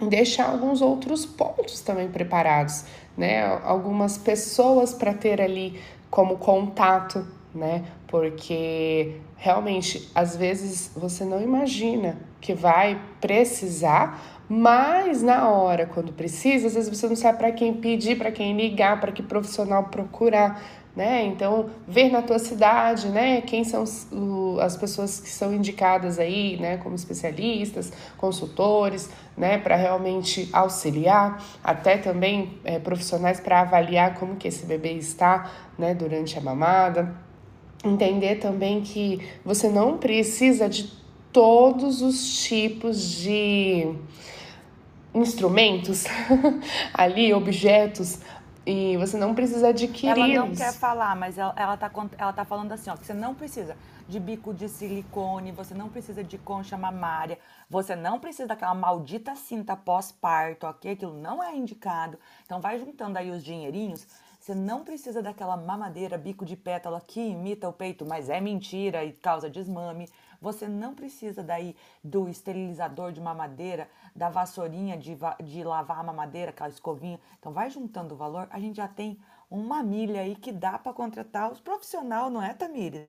em 0.00 0.08
deixar 0.08 0.48
alguns 0.50 0.80
outros 0.80 1.26
pontos 1.26 1.80
também 1.80 2.08
preparados, 2.08 2.84
né, 3.16 3.44
algumas 3.64 4.16
pessoas 4.16 4.94
para 4.94 5.12
ter 5.12 5.40
ali 5.40 5.80
como 6.10 6.38
contato, 6.38 7.26
né? 7.54 7.84
Porque 8.06 9.16
realmente 9.36 10.08
às 10.14 10.36
vezes 10.36 10.90
você 10.96 11.24
não 11.24 11.42
imagina 11.42 12.16
que 12.40 12.54
vai 12.54 13.00
precisar, 13.20 14.22
mas 14.48 15.22
na 15.22 15.48
hora 15.48 15.84
quando 15.84 16.12
precisa, 16.12 16.68
às 16.68 16.74
vezes 16.74 16.88
você 16.88 17.08
não 17.08 17.16
sabe 17.16 17.38
para 17.38 17.52
quem 17.52 17.74
pedir, 17.74 18.16
para 18.16 18.32
quem 18.32 18.56
ligar, 18.56 19.00
para 19.00 19.12
que 19.12 19.22
profissional 19.22 19.84
procurar, 19.84 20.62
né? 20.94 21.24
Então, 21.26 21.70
ver 21.86 22.10
na 22.10 22.22
tua 22.22 22.38
cidade, 22.38 23.08
né, 23.08 23.40
quem 23.40 23.62
são 23.62 23.84
as 24.60 24.76
pessoas 24.76 25.20
que 25.20 25.28
são 25.28 25.54
indicadas 25.54 26.18
aí, 26.18 26.56
né, 26.56 26.76
como 26.78 26.94
especialistas, 26.94 27.92
consultores, 28.16 29.08
né, 29.36 29.58
para 29.58 29.76
realmente 29.76 30.48
auxiliar, 30.52 31.40
até 31.62 31.96
também 31.98 32.58
é, 32.64 32.78
profissionais 32.80 33.38
para 33.38 33.60
avaliar 33.60 34.14
como 34.14 34.36
que 34.36 34.48
esse 34.48 34.66
bebê 34.66 34.92
está, 34.94 35.50
né, 35.78 35.94
durante 35.94 36.36
a 36.36 36.40
mamada. 36.40 37.14
Entender 37.84 38.36
também 38.36 38.80
que 38.80 39.20
você 39.44 39.68
não 39.68 39.98
precisa 39.98 40.68
de 40.68 40.92
todos 41.32 42.02
os 42.02 42.42
tipos 42.42 43.00
de 43.00 43.94
instrumentos 45.14 46.04
ali, 46.92 47.32
objetos 47.32 48.18
e 48.68 48.98
você 48.98 49.16
não 49.16 49.34
precisa 49.34 49.68
adquirir. 49.68 50.36
Ela 50.36 50.46
não 50.46 50.54
quer 50.54 50.74
falar, 50.74 51.16
mas 51.16 51.38
ela, 51.38 51.54
ela, 51.56 51.74
tá, 51.74 51.90
ela 52.18 52.32
tá 52.34 52.44
falando 52.44 52.70
assim, 52.72 52.90
ó, 52.90 52.96
que 52.98 53.06
você 53.06 53.14
não 53.14 53.34
precisa 53.34 53.74
de 54.06 54.20
bico 54.20 54.52
de 54.52 54.68
silicone, 54.68 55.52
você 55.52 55.72
não 55.72 55.88
precisa 55.88 56.22
de 56.22 56.36
concha 56.36 56.76
mamária, 56.76 57.38
você 57.70 57.96
não 57.96 58.20
precisa 58.20 58.46
daquela 58.46 58.74
maldita 58.74 59.34
cinta 59.34 59.74
pós-parto, 59.74 60.66
ok? 60.66 60.92
Aquilo 60.92 61.14
não 61.14 61.42
é 61.42 61.56
indicado. 61.56 62.18
Então 62.44 62.60
vai 62.60 62.78
juntando 62.78 63.18
aí 63.18 63.30
os 63.30 63.42
dinheirinhos. 63.42 64.06
Você 64.38 64.54
não 64.54 64.84
precisa 64.84 65.22
daquela 65.22 65.56
mamadeira, 65.56 66.18
bico 66.18 66.44
de 66.44 66.54
pétala 66.54 67.02
que 67.06 67.20
imita 67.20 67.68
o 67.70 67.72
peito, 67.72 68.04
mas 68.04 68.28
é 68.28 68.38
mentira 68.38 69.02
e 69.02 69.12
causa 69.12 69.48
desmame. 69.48 70.10
Você 70.40 70.68
não 70.68 70.94
precisa 70.94 71.42
daí 71.42 71.74
do 72.02 72.28
esterilizador 72.28 73.12
de 73.12 73.20
mamadeira, 73.20 73.88
da 74.14 74.28
vassourinha 74.28 74.96
de, 74.96 75.16
de 75.42 75.64
lavar 75.64 75.98
a 75.98 76.02
mamadeira, 76.02 76.50
aquela 76.50 76.70
escovinha. 76.70 77.18
Então 77.38 77.52
vai 77.52 77.68
juntando 77.70 78.14
o 78.14 78.18
valor, 78.18 78.46
a 78.50 78.60
gente 78.60 78.76
já 78.76 78.88
tem 78.88 79.18
uma 79.50 79.82
milha 79.82 80.20
aí 80.20 80.36
que 80.36 80.52
dá 80.52 80.78
para 80.78 80.92
contratar 80.92 81.50
os 81.50 81.60
profissionais, 81.60 82.32
não 82.32 82.42
é, 82.42 82.54
Tamires? 82.54 83.08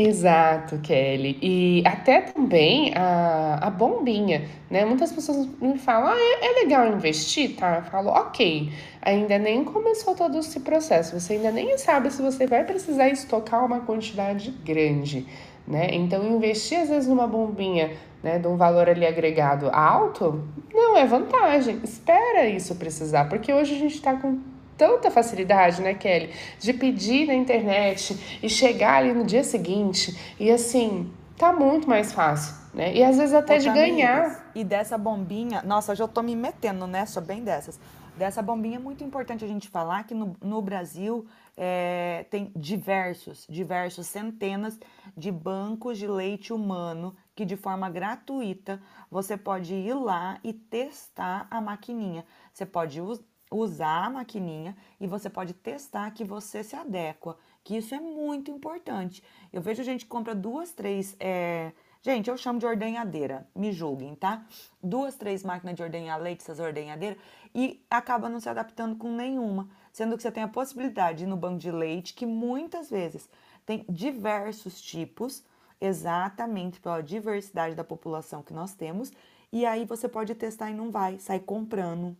Exato, 0.00 0.78
Kelly. 0.78 1.36
E 1.42 1.82
até 1.84 2.20
também 2.20 2.94
a, 2.94 3.66
a 3.66 3.70
bombinha, 3.70 4.48
né? 4.70 4.84
Muitas 4.84 5.10
pessoas 5.10 5.46
me 5.60 5.76
falam, 5.76 6.12
ah, 6.12 6.16
é, 6.16 6.46
é 6.46 6.62
legal 6.62 6.86
investir, 6.86 7.56
tá? 7.56 7.78
Eu 7.78 7.82
falo, 7.82 8.10
ok, 8.10 8.72
ainda 9.02 9.36
nem 9.38 9.64
começou 9.64 10.14
todo 10.14 10.38
esse 10.38 10.60
processo, 10.60 11.18
você 11.18 11.32
ainda 11.32 11.50
nem 11.50 11.76
sabe 11.76 12.12
se 12.12 12.22
você 12.22 12.46
vai 12.46 12.62
precisar 12.64 13.08
estocar 13.08 13.66
uma 13.66 13.80
quantidade 13.80 14.52
grande 14.64 15.26
né? 15.68 15.88
Então, 15.92 16.26
investir 16.26 16.80
às 16.80 16.88
vezes 16.88 17.08
numa 17.08 17.26
bombinha, 17.26 17.92
né, 18.22 18.38
de 18.38 18.48
um 18.48 18.56
valor 18.56 18.88
ali 18.88 19.06
agregado 19.06 19.68
alto, 19.70 20.42
não 20.72 20.96
é 20.96 21.04
vantagem. 21.04 21.80
Espera 21.84 22.46
isso 22.46 22.74
precisar, 22.76 23.28
porque 23.28 23.52
hoje 23.52 23.74
a 23.74 23.78
gente 23.78 23.94
está 23.94 24.14
com 24.14 24.40
tanta 24.76 25.10
facilidade, 25.10 25.82
né, 25.82 25.92
Kelly, 25.92 26.30
de 26.58 26.72
pedir 26.72 27.26
na 27.26 27.34
internet 27.34 28.38
e 28.42 28.48
chegar 28.48 28.94
ali 28.94 29.12
no 29.12 29.24
dia 29.24 29.44
seguinte 29.44 30.16
e 30.40 30.50
assim, 30.50 31.12
tá 31.36 31.52
muito 31.52 31.88
mais 31.88 32.12
fácil, 32.12 32.54
né? 32.72 32.94
E 32.94 33.02
às 33.02 33.18
vezes 33.18 33.34
até 33.34 33.58
de 33.58 33.68
ganhar. 33.68 34.24
Amigas, 34.24 34.42
e 34.54 34.64
dessa 34.64 34.96
bombinha, 34.96 35.62
nossa, 35.62 35.92
hoje 35.92 36.02
eu 36.02 36.08
tô 36.08 36.22
me 36.22 36.34
metendo 36.34 36.86
nessa, 36.86 37.20
bem 37.20 37.42
dessas. 37.42 37.78
Dessa 38.16 38.40
bombinha 38.40 38.76
é 38.76 38.80
muito 38.80 39.04
importante 39.04 39.44
a 39.44 39.48
gente 39.48 39.68
falar 39.68 40.04
que 40.04 40.14
no, 40.14 40.36
no 40.42 40.62
Brasil 40.62 41.26
é, 41.60 42.24
tem 42.30 42.52
diversos, 42.54 43.44
diversos, 43.50 44.06
centenas 44.06 44.78
de 45.16 45.32
bancos 45.32 45.98
de 45.98 46.06
leite 46.06 46.52
humano 46.52 47.16
que 47.34 47.44
de 47.44 47.56
forma 47.56 47.90
gratuita 47.90 48.80
você 49.10 49.36
pode 49.36 49.74
ir 49.74 49.94
lá 49.94 50.38
e 50.44 50.52
testar 50.52 51.48
a 51.50 51.60
maquininha. 51.60 52.24
Você 52.52 52.64
pode 52.64 53.00
us 53.00 53.20
usar 53.50 54.04
a 54.04 54.10
maquininha 54.10 54.76
e 55.00 55.06
você 55.06 55.28
pode 55.28 55.54
testar 55.54 56.10
que 56.12 56.22
você 56.22 56.62
se 56.62 56.76
adequa, 56.76 57.36
que 57.64 57.76
isso 57.76 57.94
é 57.94 57.98
muito 57.98 58.50
importante. 58.50 59.24
Eu 59.52 59.60
vejo 59.60 59.82
gente 59.82 60.04
que 60.04 60.10
compra 60.10 60.34
duas, 60.34 60.70
três. 60.70 61.16
É... 61.18 61.72
Gente, 62.02 62.30
eu 62.30 62.36
chamo 62.36 62.60
de 62.60 62.66
ordenhadeira, 62.66 63.48
me 63.56 63.72
julguem, 63.72 64.14
tá? 64.14 64.46
Duas, 64.80 65.16
três 65.16 65.42
máquinas 65.42 65.74
de 65.74 65.82
ordenhar 65.82 66.20
leite, 66.20 66.42
essas 66.42 66.60
ordenhadeiras, 66.60 67.18
e 67.52 67.84
acaba 67.90 68.28
não 68.28 68.38
se 68.38 68.48
adaptando 68.48 68.96
com 68.96 69.10
nenhuma 69.10 69.68
sendo 69.98 70.16
que 70.16 70.22
você 70.22 70.30
tem 70.30 70.44
a 70.44 70.48
possibilidade 70.48 71.18
de 71.18 71.24
ir 71.24 71.26
no 71.26 71.36
banco 71.36 71.58
de 71.58 71.72
leite, 71.72 72.14
que 72.14 72.24
muitas 72.24 72.88
vezes 72.88 73.28
tem 73.66 73.84
diversos 73.88 74.80
tipos, 74.80 75.42
exatamente 75.80 76.78
pela 76.78 77.02
diversidade 77.02 77.74
da 77.74 77.82
população 77.82 78.40
que 78.40 78.52
nós 78.52 78.76
temos, 78.76 79.10
e 79.52 79.66
aí 79.66 79.84
você 79.84 80.08
pode 80.08 80.36
testar 80.36 80.70
e 80.70 80.74
não 80.74 80.92
vai, 80.92 81.18
sai 81.18 81.40
comprando. 81.40 82.16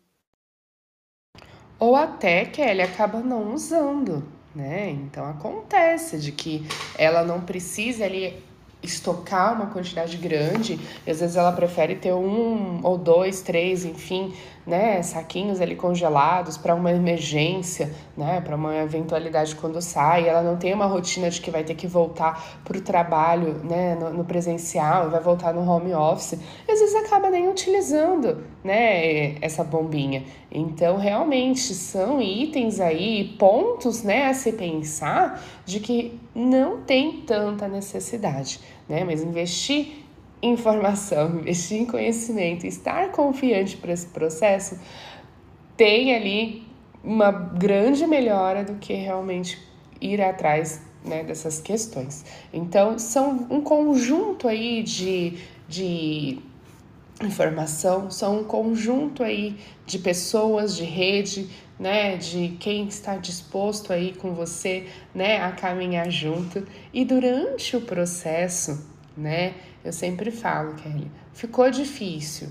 Ou 1.79 1.95
até 1.95 2.47
que 2.47 2.61
ele 2.61 2.83
acaba 2.83 3.21
não 3.21 3.55
usando, 3.55 4.27
né? 4.53 4.91
Então 4.91 5.25
acontece 5.25 6.19
de 6.19 6.33
que 6.33 6.67
ela 6.99 7.23
não 7.23 7.43
precisa 7.43 8.05
ali 8.05 8.43
estocar 8.83 9.55
uma 9.55 9.67
quantidade 9.67 10.17
grande, 10.17 10.81
às 11.07 11.21
vezes 11.21 11.37
ela 11.37 11.53
prefere 11.53 11.97
ter 11.97 12.13
um 12.13 12.85
ou 12.85 12.99
dois, 12.99 13.43
três, 13.43 13.85
enfim, 13.85 14.35
né, 14.69 15.03
saquinhos 15.03 15.63
ali 15.63 15.75
congelados 15.75 16.59
para 16.59 16.75
uma 16.75 16.93
emergência, 16.93 17.91
né, 18.15 18.39
para 18.43 18.55
uma 18.55 18.77
eventualidade 18.77 19.57
quando 19.57 19.81
sai. 19.81 20.29
Ela 20.29 20.43
não 20.43 20.59
tem 20.59 20.75
uma 20.75 20.85
rotina 20.85 21.31
de 21.31 21.41
que 21.41 21.51
vai 21.51 21.65
ter 21.65 21.75
que 21.75 21.87
voltar 21.87 22.61
para 22.63 22.77
o 22.77 22.81
trabalho, 22.83 23.55
né, 23.65 23.95
no, 23.95 24.13
no, 24.13 24.25
presencial, 24.25 25.09
vai 25.09 25.21
voltar 25.21 25.55
no 25.55 25.67
home 25.67 25.95
office. 25.95 26.39
Às 26.69 26.81
vezes 26.81 26.95
acaba 26.97 27.31
nem 27.31 27.49
utilizando, 27.49 28.45
né, 28.63 29.37
essa 29.41 29.65
bombinha. 29.65 30.25
Então, 30.53 30.99
realmente 30.99 31.73
são 31.75 32.21
itens 32.21 32.79
aí, 32.79 33.37
pontos, 33.39 34.03
né, 34.03 34.27
a 34.27 34.35
se 34.35 34.53
pensar 34.53 35.43
de 35.65 35.81
que 35.81 36.21
não 36.35 36.83
tem 36.83 37.23
tanta 37.23 37.67
necessidade, 37.67 38.61
né, 38.87 39.03
mas 39.03 39.23
investir 39.23 40.08
informação, 40.43 41.39
investir 41.39 41.81
em 41.81 41.87
conhecimento, 41.87 42.67
estar 42.67 43.11
confiante 43.11 43.77
para 43.77 43.93
esse 43.93 44.07
processo, 44.07 44.79
tem 45.77 46.15
ali 46.15 46.63
uma 47.03 47.31
grande 47.31 48.07
melhora 48.07 48.65
do 48.65 48.75
que 48.75 48.93
realmente 48.93 49.59
ir 50.01 50.21
atrás 50.21 50.83
né, 51.05 51.23
dessas 51.23 51.61
questões. 51.61 52.25
Então, 52.53 52.99
são 52.99 53.47
um 53.51 53.61
conjunto 53.61 54.47
aí 54.49 54.83
de, 54.83 55.39
de 55.69 56.39
informação, 57.23 58.11
são 58.11 58.41
um 58.41 58.45
conjunto 58.45 59.23
aí 59.23 59.57
de 59.87 59.99
pessoas, 59.99 60.77
de 60.77 60.85
rede, 60.85 61.49
né, 61.79 62.17
de 62.17 62.57
quem 62.61 62.87
está 62.87 63.17
disposto 63.17 63.93
aí 63.93 64.13
com 64.13 64.35
você, 64.35 64.87
né, 65.15 65.41
a 65.41 65.53
caminhar 65.53 66.11
junto. 66.11 66.67
E 66.93 67.05
durante 67.05 67.77
o 67.77 67.81
processo, 67.81 68.98
né, 69.19 69.55
eu 69.85 69.93
sempre 69.93 70.31
falo, 70.31 70.75
Kelly, 70.75 71.11
ficou 71.33 71.71
difícil, 71.71 72.49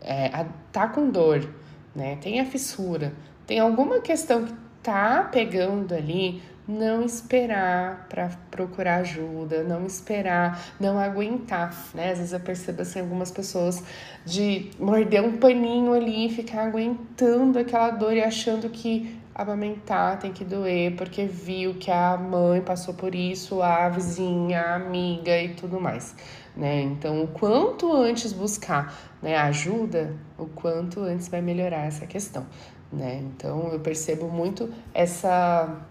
é, 0.00 0.46
tá 0.72 0.88
com 0.88 1.10
dor, 1.10 1.48
né? 1.94 2.16
Tem 2.16 2.40
a 2.40 2.44
fissura, 2.44 3.12
tem 3.46 3.58
alguma 3.58 4.00
questão 4.00 4.44
que 4.44 4.54
tá 4.82 5.28
pegando 5.32 5.94
ali, 5.94 6.42
não 6.68 7.04
esperar 7.04 8.06
para 8.08 8.30
procurar 8.50 8.96
ajuda, 8.96 9.62
não 9.62 9.86
esperar, 9.86 10.60
não 10.80 10.98
aguentar, 10.98 11.72
né? 11.94 12.10
Às 12.10 12.18
vezes 12.18 12.32
eu 12.32 12.40
percebo 12.40 12.82
assim 12.82 13.00
algumas 13.00 13.30
pessoas 13.30 13.82
de 14.24 14.70
morder 14.78 15.22
um 15.22 15.36
paninho 15.36 15.92
ali 15.92 16.26
e 16.26 16.30
ficar 16.30 16.66
aguentando 16.66 17.58
aquela 17.58 17.90
dor 17.90 18.14
e 18.14 18.22
achando 18.22 18.68
que 18.68 19.16
amamentar 19.36 20.18
tem 20.18 20.32
que 20.32 20.44
doer, 20.44 20.96
porque 20.96 21.26
viu 21.26 21.74
que 21.74 21.90
a 21.90 22.16
mãe 22.16 22.62
passou 22.62 22.94
por 22.94 23.14
isso, 23.14 23.62
a 23.62 23.88
vizinha, 23.88 24.62
a 24.62 24.74
amiga 24.76 25.38
e 25.40 25.50
tudo 25.54 25.78
mais, 25.78 26.16
né? 26.56 26.80
Então, 26.80 27.22
o 27.22 27.28
quanto 27.28 27.92
antes 27.92 28.32
buscar 28.32 28.92
né, 29.22 29.36
ajuda, 29.36 30.16
o 30.38 30.46
quanto 30.46 31.00
antes 31.00 31.28
vai 31.28 31.42
melhorar 31.42 31.84
essa 31.84 32.06
questão, 32.06 32.46
né? 32.90 33.22
Então, 33.22 33.68
eu 33.72 33.78
percebo 33.78 34.26
muito 34.26 34.72
essa 34.94 35.86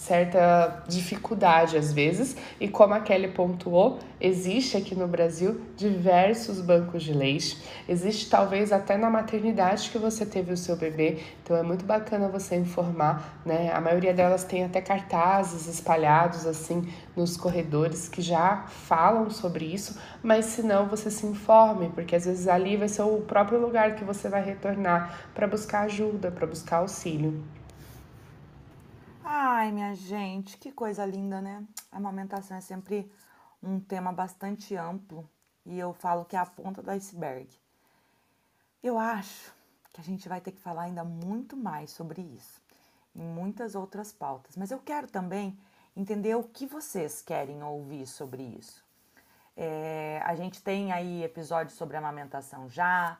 certa 0.00 0.82
dificuldade 0.88 1.76
às 1.76 1.92
vezes, 1.92 2.34
e 2.58 2.66
como 2.66 2.94
a 2.94 3.00
Kelly 3.00 3.28
pontuou, 3.28 3.98
existe 4.18 4.74
aqui 4.74 4.94
no 4.94 5.06
Brasil 5.06 5.60
diversos 5.76 6.58
bancos 6.62 7.02
de 7.02 7.12
leite, 7.12 7.62
existe 7.86 8.30
talvez 8.30 8.72
até 8.72 8.96
na 8.96 9.10
maternidade 9.10 9.90
que 9.90 9.98
você 9.98 10.24
teve 10.24 10.54
o 10.54 10.56
seu 10.56 10.74
bebê, 10.74 11.18
então 11.44 11.54
é 11.54 11.62
muito 11.62 11.84
bacana 11.84 12.28
você 12.28 12.56
informar, 12.56 13.42
né? 13.44 13.70
A 13.74 13.80
maioria 13.80 14.14
delas 14.14 14.42
tem 14.42 14.64
até 14.64 14.80
cartazes 14.80 15.66
espalhados 15.66 16.46
assim 16.46 16.88
nos 17.14 17.36
corredores 17.36 18.08
que 18.08 18.22
já 18.22 18.64
falam 18.68 19.28
sobre 19.28 19.66
isso, 19.66 20.00
mas 20.22 20.46
se 20.46 20.62
não, 20.62 20.88
você 20.88 21.10
se 21.10 21.26
informe, 21.26 21.90
porque 21.90 22.16
às 22.16 22.24
vezes 22.24 22.48
ali 22.48 22.74
vai 22.74 22.88
ser 22.88 23.02
o 23.02 23.20
próprio 23.20 23.60
lugar 23.60 23.96
que 23.96 24.04
você 24.04 24.30
vai 24.30 24.42
retornar 24.42 25.28
para 25.34 25.46
buscar 25.46 25.80
ajuda, 25.80 26.30
para 26.30 26.46
buscar 26.46 26.78
auxílio. 26.78 27.59
Ai, 29.32 29.70
minha 29.70 29.94
gente, 29.94 30.56
que 30.56 30.72
coisa 30.72 31.06
linda, 31.06 31.40
né? 31.40 31.64
A 31.92 31.98
amamentação 31.98 32.56
é 32.56 32.60
sempre 32.60 33.08
um 33.62 33.78
tema 33.78 34.12
bastante 34.12 34.74
amplo 34.74 35.24
e 35.64 35.78
eu 35.78 35.92
falo 35.92 36.24
que 36.24 36.34
é 36.34 36.38
a 36.40 36.44
ponta 36.44 36.82
do 36.82 36.90
iceberg. 36.90 37.48
Eu 38.82 38.98
acho 38.98 39.52
que 39.92 40.00
a 40.00 40.04
gente 40.04 40.28
vai 40.28 40.40
ter 40.40 40.50
que 40.50 40.58
falar 40.58 40.82
ainda 40.82 41.04
muito 41.04 41.56
mais 41.56 41.92
sobre 41.92 42.20
isso 42.20 42.60
em 43.14 43.22
muitas 43.22 43.76
outras 43.76 44.12
pautas, 44.12 44.56
mas 44.56 44.72
eu 44.72 44.80
quero 44.80 45.06
também 45.06 45.56
entender 45.96 46.34
o 46.34 46.42
que 46.42 46.66
vocês 46.66 47.22
querem 47.22 47.62
ouvir 47.62 48.08
sobre 48.08 48.42
isso. 48.42 48.84
É, 49.56 50.20
a 50.24 50.34
gente 50.34 50.60
tem 50.60 50.90
aí 50.90 51.22
episódios 51.22 51.78
sobre 51.78 51.96
amamentação 51.96 52.68
já, 52.68 53.16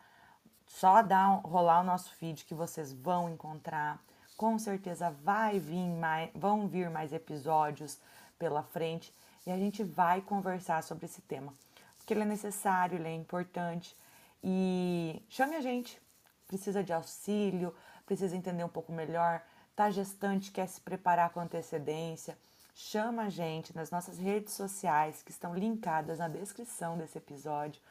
só 0.66 1.03
dar, 1.03 1.40
rolar 1.44 1.83
o 1.83 1.85
nosso 1.85 2.12
feed 2.16 2.44
que 2.46 2.55
vocês 2.55 2.92
vão 2.92 3.31
encontrar 3.31 4.03
com 4.40 4.59
certeza 4.59 5.11
vai 5.22 5.59
vir 5.59 5.87
mais, 5.87 6.31
vão 6.35 6.66
vir 6.66 6.88
mais 6.88 7.12
episódios 7.12 7.98
pela 8.38 8.62
frente 8.62 9.14
e 9.46 9.50
a 9.50 9.59
gente 9.59 9.85
vai 9.85 10.22
conversar 10.22 10.83
sobre 10.83 11.05
esse 11.05 11.20
tema, 11.20 11.53
porque 11.98 12.14
ele 12.14 12.22
é 12.22 12.24
necessário, 12.24 12.96
ele 12.96 13.07
é 13.07 13.14
importante 13.14 13.94
e 14.42 15.22
chame 15.29 15.57
a 15.57 15.61
gente. 15.61 16.00
Precisa 16.48 16.83
de 16.83 16.90
auxílio, 16.90 17.74
precisa 18.07 18.35
entender 18.35 18.64
um 18.64 18.68
pouco 18.70 18.90
melhor, 18.90 19.42
tá 19.76 19.90
gestante, 19.90 20.50
quer 20.50 20.66
se 20.68 20.81
preparar 20.81 21.29
com 21.35 21.40
antecedência, 21.40 22.38
chama 22.74 23.24
a 23.24 23.29
gente 23.29 23.76
nas 23.76 23.90
nossas 23.90 24.16
redes 24.16 24.55
sociais 24.55 25.22
que 25.22 25.33
estão 25.33 25.55
linkadas 25.55 26.18
na 26.18 26.29
descrição 26.29 26.96
desse 26.96 27.18
episódio, 27.18 27.83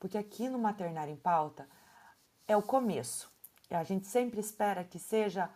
porque 0.00 0.18
aqui 0.18 0.48
no 0.48 0.58
Maternário 0.58 1.12
em 1.12 1.16
Pauta 1.16 1.64
é 2.48 2.56
o 2.56 2.62
começo. 2.62 3.30
A 3.70 3.84
gente 3.84 4.08
sempre 4.08 4.40
espera 4.40 4.82
que 4.82 4.98
seja 4.98 5.48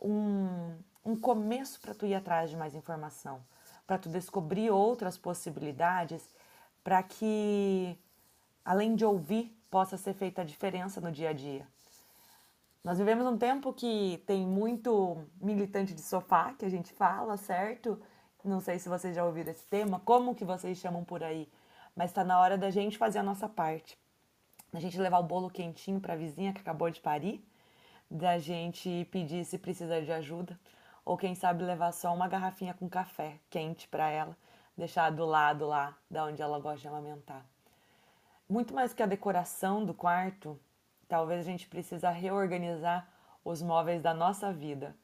um, 0.00 0.76
um 1.04 1.16
começo 1.16 1.80
para 1.80 1.94
tu 1.94 2.06
ir 2.06 2.14
atrás 2.14 2.50
de 2.50 2.56
mais 2.56 2.74
informação, 2.74 3.40
para 3.86 3.98
tu 3.98 4.08
descobrir 4.08 4.70
outras 4.70 5.18
possibilidades, 5.18 6.28
para 6.82 7.02
que, 7.02 7.98
além 8.64 8.94
de 8.94 9.04
ouvir, 9.04 9.56
possa 9.70 9.96
ser 9.96 10.14
feita 10.14 10.42
a 10.42 10.44
diferença 10.44 11.00
no 11.00 11.10
dia 11.10 11.30
a 11.30 11.32
dia. 11.32 11.66
Nós 12.84 12.98
vivemos 12.98 13.26
um 13.26 13.38
tempo 13.38 13.72
que 13.72 14.22
tem 14.26 14.46
muito 14.46 15.24
militante 15.40 15.94
de 15.94 16.02
sofá, 16.02 16.52
que 16.52 16.66
a 16.66 16.68
gente 16.68 16.92
fala, 16.92 17.36
certo? 17.36 18.00
Não 18.44 18.60
sei 18.60 18.78
se 18.78 18.90
vocês 18.90 19.16
já 19.16 19.24
ouviram 19.24 19.50
esse 19.50 19.64
tema, 19.64 19.98
como 20.04 20.34
que 20.34 20.44
vocês 20.44 20.76
chamam 20.76 21.02
por 21.02 21.24
aí, 21.24 21.50
mas 21.96 22.10
está 22.10 22.22
na 22.22 22.38
hora 22.38 22.58
da 22.58 22.70
gente 22.70 22.98
fazer 22.98 23.20
a 23.20 23.22
nossa 23.22 23.48
parte. 23.48 23.98
Da 24.70 24.78
gente 24.78 25.00
levar 25.00 25.18
o 25.18 25.22
bolo 25.22 25.48
quentinho 25.48 25.98
para 25.98 26.12
a 26.12 26.16
vizinha 26.16 26.52
que 26.52 26.60
acabou 26.60 26.90
de 26.90 27.00
parir, 27.00 27.42
da 28.10 28.38
gente 28.38 29.08
pedir 29.10 29.44
se 29.44 29.58
precisa 29.58 30.00
de 30.00 30.12
ajuda, 30.12 30.58
ou 31.04 31.16
quem 31.16 31.34
sabe 31.34 31.64
levar 31.64 31.92
só 31.92 32.14
uma 32.14 32.28
garrafinha 32.28 32.74
com 32.74 32.88
café 32.88 33.38
quente 33.50 33.88
para 33.88 34.08
ela, 34.08 34.36
deixar 34.76 35.10
do 35.10 35.24
lado 35.24 35.66
lá 35.66 35.96
da 36.10 36.24
onde 36.24 36.40
ela 36.40 36.58
gosta 36.58 36.80
de 36.80 36.88
amamentar. 36.88 37.44
Muito 38.48 38.74
mais 38.74 38.92
que 38.92 39.02
a 39.02 39.06
decoração 39.06 39.84
do 39.84 39.94
quarto, 39.94 40.58
talvez 41.08 41.40
a 41.40 41.50
gente 41.50 41.66
precisa 41.66 42.10
reorganizar 42.10 43.08
os 43.44 43.60
móveis 43.60 44.00
da 44.00 44.14
nossa 44.14 44.52
vida 44.52 44.94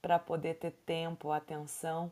para 0.00 0.18
poder 0.18 0.54
ter 0.54 0.72
tempo, 0.86 1.30
atenção 1.30 2.10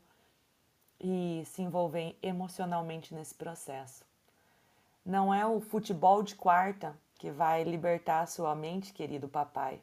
e 1.00 1.42
se 1.46 1.62
envolver 1.62 2.18
emocionalmente 2.22 3.14
nesse 3.14 3.34
processo. 3.34 4.04
Não 5.04 5.32
é 5.32 5.46
o 5.46 5.60
futebol 5.60 6.22
de 6.22 6.34
quarta 6.34 6.94
que 7.18 7.30
vai 7.30 7.64
libertar 7.64 8.20
a 8.20 8.26
sua 8.26 8.54
mente, 8.54 8.92
querido 8.92 9.28
papai 9.28 9.80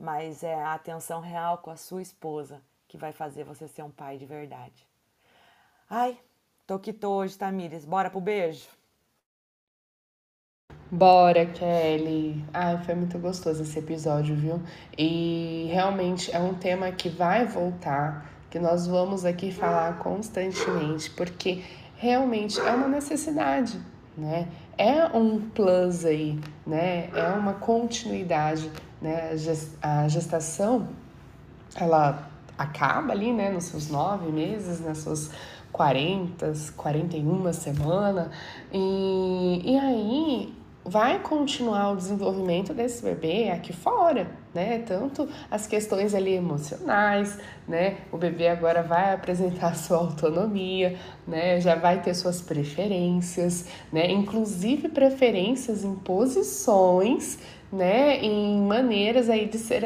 mas 0.00 0.42
é 0.42 0.54
a 0.54 0.72
atenção 0.72 1.20
real 1.20 1.58
com 1.58 1.70
a 1.70 1.76
sua 1.76 2.00
esposa 2.00 2.62
que 2.88 2.96
vai 2.96 3.12
fazer 3.12 3.44
você 3.44 3.68
ser 3.68 3.82
um 3.82 3.90
pai 3.90 4.16
de 4.16 4.24
verdade. 4.24 4.88
Ai, 5.88 6.18
tô 6.66 6.78
que 6.78 6.92
tô 6.92 7.10
hoje, 7.10 7.36
Tamires. 7.36 7.84
Bora 7.84 8.08
pro 8.08 8.20
beijo? 8.20 8.66
Bora, 10.90 11.44
Kelly. 11.44 12.42
Ai, 12.52 12.82
foi 12.82 12.94
muito 12.94 13.18
gostoso 13.18 13.62
esse 13.62 13.78
episódio, 13.78 14.34
viu? 14.34 14.60
E 14.96 15.68
realmente 15.70 16.34
é 16.34 16.40
um 16.40 16.54
tema 16.54 16.90
que 16.90 17.08
vai 17.10 17.44
voltar, 17.44 18.32
que 18.50 18.58
nós 18.58 18.86
vamos 18.86 19.24
aqui 19.24 19.52
falar 19.52 19.98
constantemente, 19.98 21.10
porque 21.10 21.62
realmente 21.96 22.58
é 22.58 22.72
uma 22.72 22.88
necessidade, 22.88 23.78
né? 24.16 24.48
É 24.76 25.04
um 25.16 25.50
plus 25.50 26.04
aí, 26.06 26.40
né? 26.66 27.10
É 27.14 27.28
uma 27.38 27.54
continuidade 27.54 28.70
né? 29.00 29.32
A 29.80 30.08
gestação, 30.08 30.88
ela 31.74 32.30
acaba 32.56 33.12
ali, 33.12 33.32
né, 33.32 33.50
nos 33.50 33.64
seus 33.64 33.88
nove 33.88 34.30
meses, 34.30 34.80
nas 34.80 34.98
suas 34.98 35.30
40, 35.72 36.52
41 36.76 37.52
semanas, 37.52 38.28
e, 38.72 39.62
e 39.64 39.78
aí 39.78 40.54
vai 40.84 41.20
continuar 41.20 41.92
o 41.92 41.96
desenvolvimento 41.96 42.72
desse 42.72 43.02
bebê 43.02 43.50
aqui 43.50 43.72
fora, 43.72 44.30
né? 44.52 44.82
Tanto 44.86 45.28
as 45.50 45.66
questões 45.66 46.14
ali 46.14 46.32
emocionais, 46.32 47.38
né? 47.68 47.98
O 48.10 48.16
bebê 48.16 48.48
agora 48.48 48.82
vai 48.82 49.14
apresentar 49.14 49.76
sua 49.76 49.98
autonomia, 49.98 50.98
né? 51.26 51.60
Já 51.60 51.74
vai 51.74 52.00
ter 52.00 52.14
suas 52.14 52.40
preferências, 52.40 53.66
né? 53.92 54.10
Inclusive 54.10 54.88
preferências 54.88 55.84
em 55.84 55.94
posições 55.94 57.38
né, 57.72 58.18
em 58.18 58.60
maneiras 58.62 59.30
aí 59.30 59.46
de 59.46 59.58
ser 59.58 59.84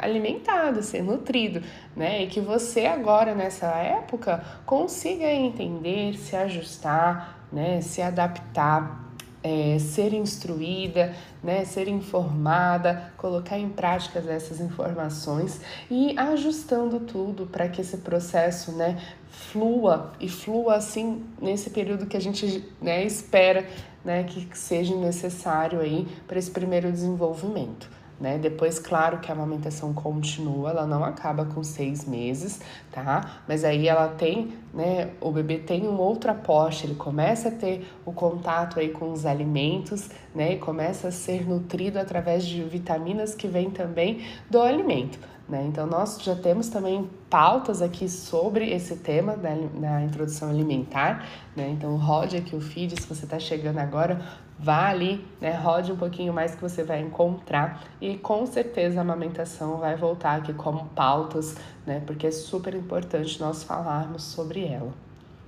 alimentado, 0.00 0.82
ser 0.82 1.02
nutrido, 1.02 1.62
né, 1.96 2.22
e 2.22 2.26
que 2.28 2.40
você 2.40 2.86
agora 2.86 3.34
nessa 3.34 3.66
época 3.66 4.44
consiga 4.64 5.24
entender, 5.24 6.14
se 6.14 6.36
ajustar, 6.36 7.46
né, 7.52 7.80
se 7.80 8.00
adaptar, 8.00 9.01
é, 9.42 9.78
ser 9.78 10.12
instruída, 10.12 11.14
né, 11.42 11.64
ser 11.64 11.88
informada, 11.88 13.12
colocar 13.16 13.58
em 13.58 13.68
prática 13.68 14.20
essas 14.20 14.60
informações 14.60 15.60
e 15.90 16.16
ajustando 16.18 17.00
tudo 17.00 17.46
para 17.46 17.68
que 17.68 17.80
esse 17.80 17.98
processo, 17.98 18.72
né, 18.72 19.00
flua 19.30 20.12
e 20.20 20.28
flua 20.28 20.76
assim 20.76 21.24
nesse 21.40 21.70
período 21.70 22.06
que 22.06 22.16
a 22.16 22.20
gente, 22.20 22.64
né, 22.80 23.04
espera 23.04 23.66
né, 24.04 24.24
que 24.24 24.46
seja 24.56 24.94
necessário 24.96 25.80
aí 25.80 26.06
para 26.26 26.38
esse 26.38 26.50
primeiro 26.50 26.90
desenvolvimento. 26.90 27.88
Né? 28.22 28.38
Depois, 28.38 28.78
claro 28.78 29.18
que 29.18 29.32
a 29.32 29.34
amamentação 29.34 29.92
continua, 29.92 30.70
ela 30.70 30.86
não 30.86 31.04
acaba 31.04 31.44
com 31.44 31.64
seis 31.64 32.04
meses, 32.04 32.60
tá? 32.92 33.42
Mas 33.48 33.64
aí 33.64 33.88
ela 33.88 34.06
tem, 34.06 34.52
né? 34.72 35.10
O 35.20 35.32
bebê 35.32 35.58
tem 35.58 35.88
um 35.88 35.98
outro 35.98 36.30
aporte, 36.30 36.86
ele 36.86 36.94
começa 36.94 37.48
a 37.48 37.50
ter 37.50 37.84
o 38.06 38.12
contato 38.12 38.78
aí 38.78 38.90
com 38.90 39.10
os 39.10 39.26
alimentos, 39.26 40.08
né? 40.32 40.52
E 40.52 40.58
começa 40.58 41.08
a 41.08 41.10
ser 41.10 41.48
nutrido 41.48 41.98
através 41.98 42.46
de 42.46 42.62
vitaminas 42.62 43.34
que 43.34 43.48
vêm 43.48 43.70
também 43.70 44.20
do 44.48 44.62
alimento. 44.62 45.18
Né? 45.48 45.66
Então, 45.66 45.84
nós 45.84 46.22
já 46.22 46.36
temos 46.36 46.68
também 46.68 47.10
pautas 47.28 47.82
aqui 47.82 48.08
sobre 48.08 48.70
esse 48.70 48.96
tema 48.96 49.36
da, 49.36 49.50
na 49.74 50.02
introdução 50.02 50.48
alimentar. 50.48 51.26
Né? 51.56 51.70
Então, 51.70 51.96
rode 51.96 52.36
aqui 52.36 52.54
o 52.54 52.60
feed, 52.60 53.00
se 53.00 53.06
você 53.06 53.24
está 53.24 53.38
chegando 53.40 53.78
agora, 53.78 54.20
vá 54.62 54.88
ali, 54.90 55.26
né? 55.40 55.52
rode 55.52 55.92
um 55.92 55.96
pouquinho 55.96 56.32
mais 56.32 56.54
que 56.54 56.60
você 56.60 56.84
vai 56.84 57.00
encontrar. 57.00 57.82
E 58.00 58.16
com 58.16 58.46
certeza 58.46 59.00
a 59.00 59.02
amamentação 59.02 59.78
vai 59.78 59.96
voltar 59.96 60.38
aqui 60.38 60.54
como 60.54 60.88
pautas, 60.90 61.56
né? 61.86 62.00
porque 62.06 62.26
é 62.28 62.30
super 62.30 62.74
importante 62.74 63.40
nós 63.40 63.64
falarmos 63.64 64.22
sobre 64.22 64.64
ela. 64.64 64.94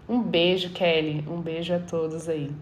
Um 0.09 0.23
beijo, 0.23 0.73
Kelly. 0.73 1.25
Um 1.29 1.41
beijo 1.41 1.75
a 1.75 1.79
todos 1.81 2.29
aí. 2.29 2.55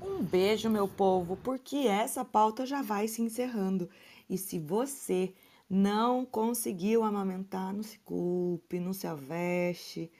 Um 0.00 0.22
beijo, 0.22 0.68
meu 0.70 0.88
povo, 0.88 1.36
porque 1.36 1.76
essa 1.86 2.24
pauta 2.24 2.66
já 2.66 2.82
vai 2.82 3.08
se 3.08 3.22
encerrando. 3.22 3.88
E 4.28 4.36
se 4.38 4.58
você 4.58 5.34
Não 5.72 6.26
conseguiu 6.26 7.04
amamentar, 7.04 7.72
não 7.72 7.82
se 7.84 7.98
culpe, 8.00 8.80
não 8.80 8.92
se 8.92 9.06
aveste. 9.06 10.10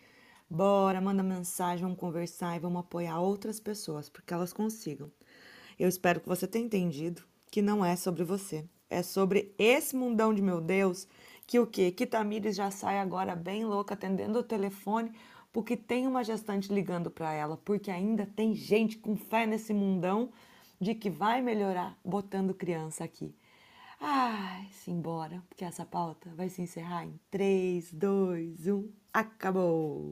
Bora, 0.53 1.01
manda 1.01 1.23
mensagem, 1.23 1.85
vamos 1.85 1.97
conversar 1.97 2.57
e 2.57 2.59
vamos 2.59 2.81
apoiar 2.81 3.21
outras 3.21 3.61
pessoas 3.61 4.09
porque 4.09 4.35
elas 4.35 4.53
consigam. 4.53 5.09
Eu 5.79 5.89
espero 5.89 6.21
que 6.21 6.29
você 6.29 6.45
tenha 6.45 6.65
entendido 6.65 7.23
que 7.53 7.63
não 7.63 7.85
é 7.85 7.95
sobre 7.95 8.25
você, 8.25 8.65
é 8.91 9.01
sobre 9.01 9.55
esse 9.57 9.95
mundão 9.95 10.35
de 10.35 10.43
meu 10.43 10.61
Deus 10.61 11.07
que 11.47 11.61
o 11.61 11.69
quê? 11.69 11.93
Que 11.93 12.05
Tamires 12.05 12.57
já 12.57 12.69
sai 12.69 12.99
agora 12.99 13.37
bem 13.37 13.65
louca 13.65 13.95
atendendo 13.95 14.41
o 14.41 14.43
telefone 14.43 15.13
porque 15.53 15.77
tem 15.77 16.09
uma 16.09 16.25
gestante 16.25 16.73
ligando 16.73 17.13
para 17.13 17.33
ela, 17.33 17.57
porque 17.57 17.89
ainda 17.89 18.27
tem 18.27 18.53
gente 18.53 18.99
com 18.99 19.17
fé 19.17 19.47
nesse 19.47 19.73
mundão 19.73 20.31
de 20.81 20.97
que 20.97 21.09
vai 21.09 21.41
melhorar 21.41 21.97
botando 22.05 22.55
criança 22.55 23.05
aqui. 23.05 23.33
Ai, 24.01 24.67
simbora, 24.73 25.45
porque 25.49 25.65
essa 25.65 25.85
pauta 25.85 26.29
vai 26.35 26.49
se 26.49 26.61
encerrar 26.61 27.05
em 27.05 27.21
3, 27.31 27.93
2, 27.93 28.67
1, 28.67 28.89
acabou! 29.13 30.11